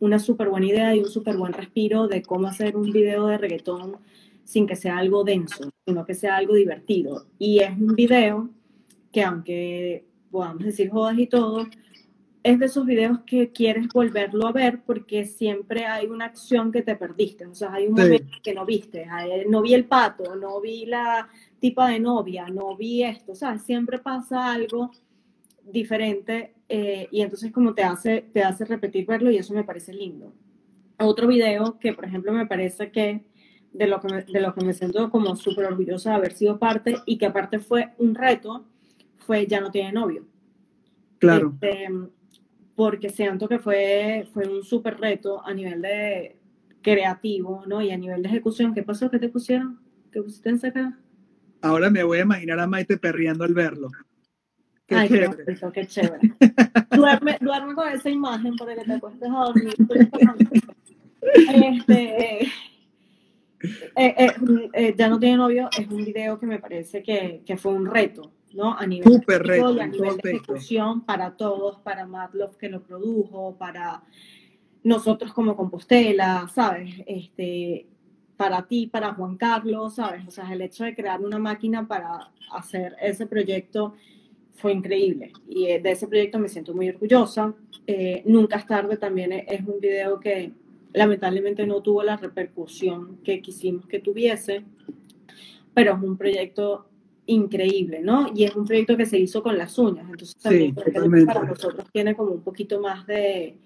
[0.00, 3.38] una súper buena idea y un súper buen respiro de cómo hacer un video de
[3.38, 3.96] reggaetón
[4.44, 7.26] sin que sea algo denso, sino que sea algo divertido.
[7.38, 8.48] Y es un video
[9.12, 11.66] que aunque podamos decir jodas y todo,
[12.46, 16.80] es de esos videos que quieres volverlo a ver porque siempre hay una acción que
[16.80, 19.04] te perdiste, o sea, hay un momento que no viste,
[19.48, 21.28] no vi el pato, no vi la
[21.58, 24.92] tipa de novia, no vi esto, o sea, siempre pasa algo
[25.64, 29.92] diferente eh, y entonces como te hace, te hace repetir verlo y eso me parece
[29.92, 30.32] lindo.
[31.00, 33.24] Otro video que, por ejemplo, me parece que
[33.72, 36.60] de lo que me, de lo que me siento como súper orgullosa de haber sido
[36.60, 38.66] parte y que aparte fue un reto,
[39.16, 40.24] fue Ya no tiene novio.
[41.18, 41.54] Claro.
[41.54, 41.88] Este,
[42.76, 46.36] porque siento que fue, fue un súper reto a nivel de
[46.82, 47.82] creativo, ¿no?
[47.82, 48.74] Y a nivel de ejecución.
[48.74, 49.10] ¿Qué pasó?
[49.10, 49.80] ¿Qué te pusieron?
[50.12, 50.98] ¿Qué pusiste en acá?
[51.62, 53.88] Ahora me voy a imaginar a Maite perreando al verlo.
[54.86, 55.44] Qué Ay, chévere.
[55.44, 56.34] Qué, qué chévere.
[56.94, 59.74] duerme, duerme con esa imagen para que te acuestes a dormir.
[61.64, 62.50] este, eh,
[63.96, 64.32] eh,
[64.72, 67.86] eh, ya no tiene novio, es un video que me parece que, que fue un
[67.86, 68.76] reto, ¿no?
[68.76, 72.82] A nivel, Super reto, y a nivel de ejecución para todos, para Matloff que lo
[72.82, 74.02] produjo, para
[74.82, 76.94] nosotros como Compostela, ¿sabes?
[77.06, 77.86] Este,
[78.36, 80.26] para ti, para Juan Carlos, ¿sabes?
[80.26, 83.94] O sea, el hecho de crear una máquina para hacer ese proyecto
[84.54, 87.54] fue increíble y eh, de ese proyecto me siento muy orgullosa.
[87.86, 90.52] Eh, Nunca es tarde también es un video que
[90.92, 94.64] lamentablemente no tuvo la repercusión que quisimos que tuviese,
[95.74, 96.86] pero es un proyecto
[97.26, 98.30] increíble, ¿no?
[98.34, 102.14] Y es un proyecto que se hizo con las uñas, entonces también para nosotros tiene
[102.14, 103.58] como un poquito más de,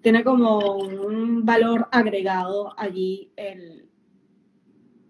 [0.00, 3.86] tiene como un valor agregado allí el,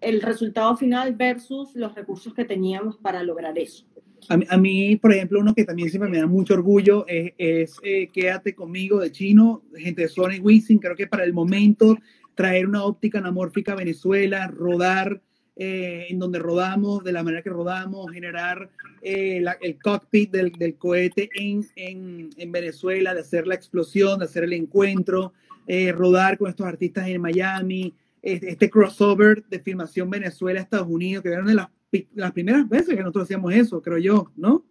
[0.01, 3.87] el resultado final versus los recursos que teníamos para lograr eso.
[4.29, 8.55] A mí, por ejemplo, uno que también siempre me da mucho orgullo es, eh, Quédate
[8.55, 10.79] conmigo de Chino, gente de Sonic Wisin.
[10.79, 11.97] Creo que para el momento
[12.35, 15.23] traer una óptica anamórfica a Venezuela, rodar
[15.63, 18.71] eh, en donde rodamos, de la manera que rodamos, generar
[19.03, 24.25] eh, el cockpit del, del cohete en, en, en, Venezuela, de hacer la explosión, de
[24.25, 25.35] hacer el encuentro,
[25.67, 31.45] eh, rodar con estos artistas en Miami, este, crossover de filmación Venezuela-Estados Unidos, que eran
[31.45, 31.69] de las,
[32.15, 34.65] las primeras veces que nosotros hacíamos eso, creo yo, ¿no?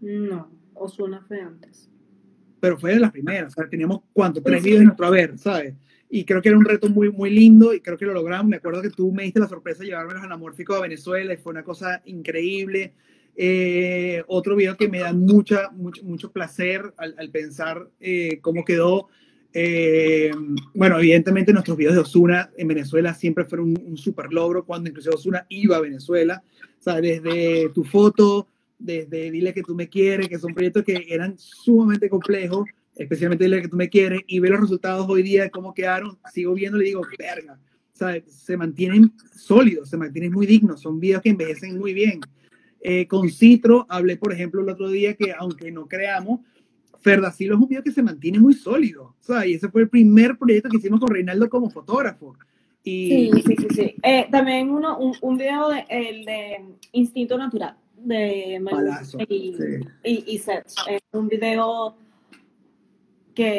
[0.00, 1.90] No, Osuna fue antes.
[2.60, 4.40] Pero fue de las primeras, o sea, teníamos, ¿cuánto?
[4.40, 5.74] Tres videos en nuestro haber, ¿sabes?
[6.08, 8.48] Y creo que era un reto muy, muy lindo y creo que lo logramos.
[8.48, 11.36] Me acuerdo que tú me diste la sorpresa de llevarme los anamórficos a Venezuela y
[11.36, 12.92] fue una cosa increíble.
[13.36, 18.64] Eh, otro video que me da mucha, mucho, mucho placer al, al pensar eh, cómo
[18.64, 19.08] quedó.
[19.52, 20.30] Eh,
[20.74, 24.88] bueno, evidentemente nuestros videos de Osuna en Venezuela siempre fueron un, un super logro cuando
[24.88, 26.42] incluso Osuna iba a Venezuela.
[26.78, 31.06] O sea, desde tu foto, desde Dile que tú me quieres, que son proyectos que
[31.08, 32.66] eran sumamente complejos
[32.96, 36.54] especialmente dile que tú me quieres, y ve los resultados hoy día, cómo quedaron, sigo
[36.54, 37.58] viendo y digo, verga,
[37.92, 38.24] ¿sabes?
[38.26, 42.20] se mantienen sólidos, se mantienen muy dignos, son videos que envejecen muy bien.
[42.80, 46.40] Eh, con Citro hablé, por ejemplo, el otro día que, aunque no creamos,
[47.00, 49.48] Ferdacilo es un video que se mantiene muy sólido, ¿sabes?
[49.48, 52.36] Y ese fue el primer proyecto que hicimos con Reinaldo como fotógrafo.
[52.82, 53.30] Y...
[53.32, 53.94] Sí, sí, sí, sí.
[54.02, 58.92] Eh, también uno, un, un video de, el de Instinto Natural de Manu
[59.28, 59.64] y, sí.
[60.04, 60.66] y, y Seth.
[60.88, 61.96] Es un video
[63.36, 63.58] que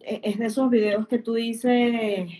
[0.00, 2.30] e, es de esos videos que tú dices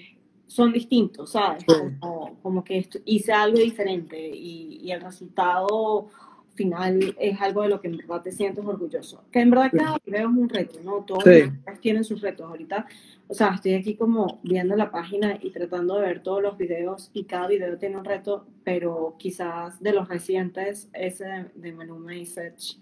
[0.47, 1.65] son distintos, ¿sabes?
[1.65, 6.09] Como, como, que hice algo diferente y, y, el resultado
[6.55, 9.25] final es algo de lo que en verdad te sientes orgulloso.
[9.33, 11.05] Que en verdad cada video es un reto, ¿no?
[11.05, 12.47] Todos los tienen sus retos.
[12.49, 12.87] Ahorita,
[13.27, 17.11] o sea, estoy aquí como viendo la página y tratando de ver todos los videos
[17.13, 21.99] y cada video tiene un reto, pero quizás de los recientes, ese de, de Manu
[21.99, 22.77] Message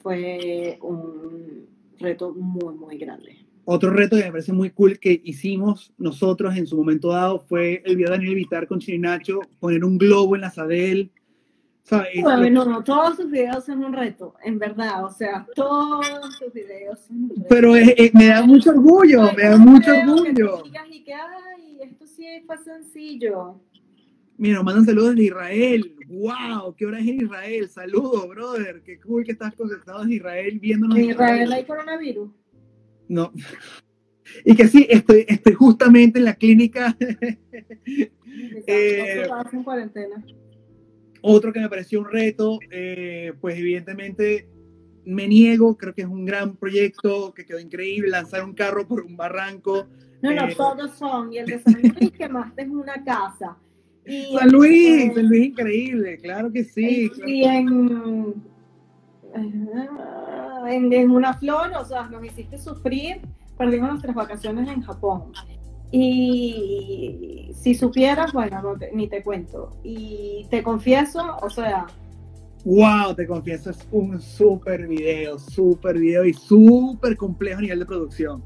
[0.00, 3.48] fue un reto muy, muy grande.
[3.64, 7.82] Otro reto que me parece muy cool que hicimos nosotros en su momento dado fue
[7.84, 11.10] el video de Daniel Vitar con Chirinacho, poner un globo en la Sadel.
[12.22, 16.06] Bueno, no, todos sus videos son un reto, en verdad, o sea, todos
[16.38, 17.46] sus videos son un reto.
[17.48, 17.72] Pero
[18.12, 20.62] me da mucho orgullo, me da mucho orgullo.
[20.90, 23.60] y que, ay, esto sí fue sencillo.
[24.38, 25.96] Mira, nos mandan saludos de Israel.
[26.06, 26.74] ¡Wow!
[26.76, 27.68] ¿Qué hora es en Israel?
[27.68, 28.82] Saludos, brother.
[28.84, 30.96] Qué cool que estás conectado en Israel viéndonos.
[30.96, 32.30] ¿En Israel hay coronavirus?
[33.08, 33.32] No.
[34.44, 36.94] Y que sí, estoy, estoy justamente en la clínica.
[38.66, 40.22] eh, en cuarentena.
[41.22, 44.46] Otro que me pareció un reto, eh, pues evidentemente
[45.06, 49.00] me niego, creo que es un gran proyecto que quedó increíble, lanzar un carro por
[49.00, 49.88] un barranco.
[50.20, 51.32] No, no, eh, todos son.
[51.32, 53.56] Y el de San Luis que más es una casa.
[54.08, 57.10] Y San Luis, San Luis increíble, claro que sí.
[57.26, 58.42] Y en,
[59.34, 63.20] en, en, una flor, o sea, nos hiciste sufrir,
[63.58, 65.32] perdimos nuestras vacaciones en Japón.
[65.90, 69.76] Y si supieras, bueno, ni te cuento.
[69.82, 71.86] Y te confieso, o sea...
[72.64, 77.86] Wow, te confieso, es un súper video, súper video y súper complejo a nivel de
[77.86, 78.42] producción.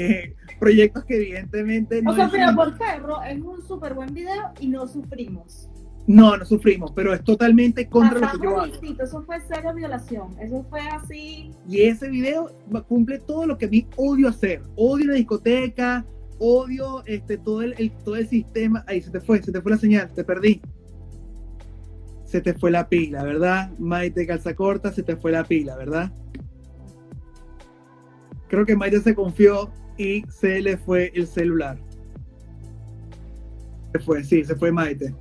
[0.00, 2.12] Eh, proyectos que evidentemente no...
[2.12, 5.68] O sea, pero por perro es un súper buen video y no sufrimos.
[6.06, 8.72] No, no sufrimos, pero es totalmente contra lo que yo hago.
[8.98, 11.52] Eso fue cero violación, eso fue así.
[11.68, 12.50] Y ese video
[12.88, 14.62] cumple todo lo que a mí odio hacer.
[14.76, 16.04] Odio la discoteca,
[16.38, 18.84] odio este, todo, el, todo el sistema.
[18.88, 20.60] Ahí se te fue, se te fue la señal, te perdí.
[22.24, 23.70] Se te fue la pila, ¿verdad?
[23.78, 26.10] Maite calza corta, se te fue la pila, ¿verdad?
[28.48, 29.70] Creo que Maite se confió
[30.00, 31.78] y se le fue el celular.
[33.92, 35.14] Se fue, sí, se fue Maite.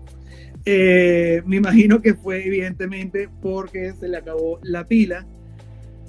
[0.64, 5.28] Eh, me imagino que fue evidentemente porque se le acabó la pila.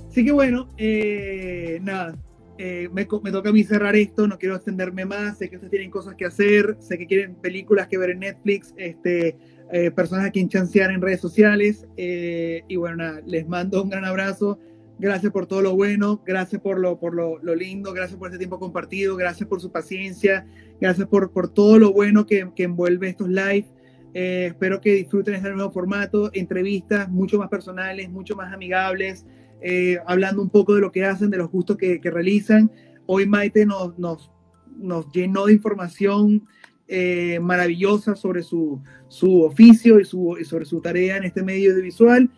[0.08, 2.16] Así que bueno, eh, nada,
[2.58, 5.90] eh, me, toca a mí cerrar esto, no quiero extenderme más, sé que ustedes tienen
[5.90, 9.36] cosas que hacer, sé que quieren películas que ver en Netflix, este,
[9.72, 14.04] eh, personas a quien chancear en redes sociales, y bueno, nada, les mando un gran
[14.04, 14.58] abrazo,
[15.00, 18.58] gracias por todo lo bueno, gracias por lo, por lo, lindo, gracias por este tiempo
[18.58, 20.46] compartido, gracias por su paciencia,
[20.80, 23.66] gracias por, por todo lo bueno que, que envuelve estos live.
[24.12, 29.24] espero que disfruten este nuevo formato, entrevistas mucho más personales, mucho más amigables,
[29.62, 32.70] eh, hablando un poco de lo que hacen, de los gustos que, realizan.
[33.06, 34.30] Hoy Maite nos, nos,
[34.78, 36.46] nos llenó de información
[36.88, 42.30] eh, maravillosa sobre su, su oficio y, su, sobre su tarea en este medio audiovisual.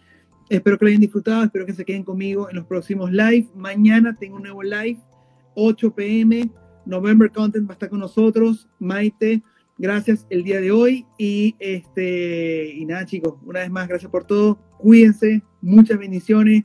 [0.48, 3.48] Espero que lo hayan disfrutado, espero que se queden conmigo en los próximos live.
[3.54, 4.98] Mañana tengo un nuevo live,
[5.54, 6.50] 8 pm.
[6.84, 8.68] November Content va a estar con nosotros.
[8.78, 9.42] Maite,
[9.78, 11.06] gracias el día de hoy.
[11.18, 14.58] Y este, y nada, chicos, una vez más, gracias por todo.
[14.78, 16.64] Cuídense, muchas bendiciones.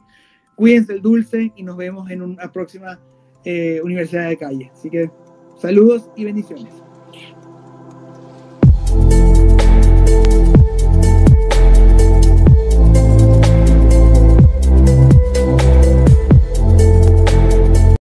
[0.56, 3.00] Cuídense el dulce y nos vemos en una próxima
[3.46, 4.72] eh, universidad de calle.
[4.74, 5.10] Así que
[5.60, 6.74] saludos y bendiciones.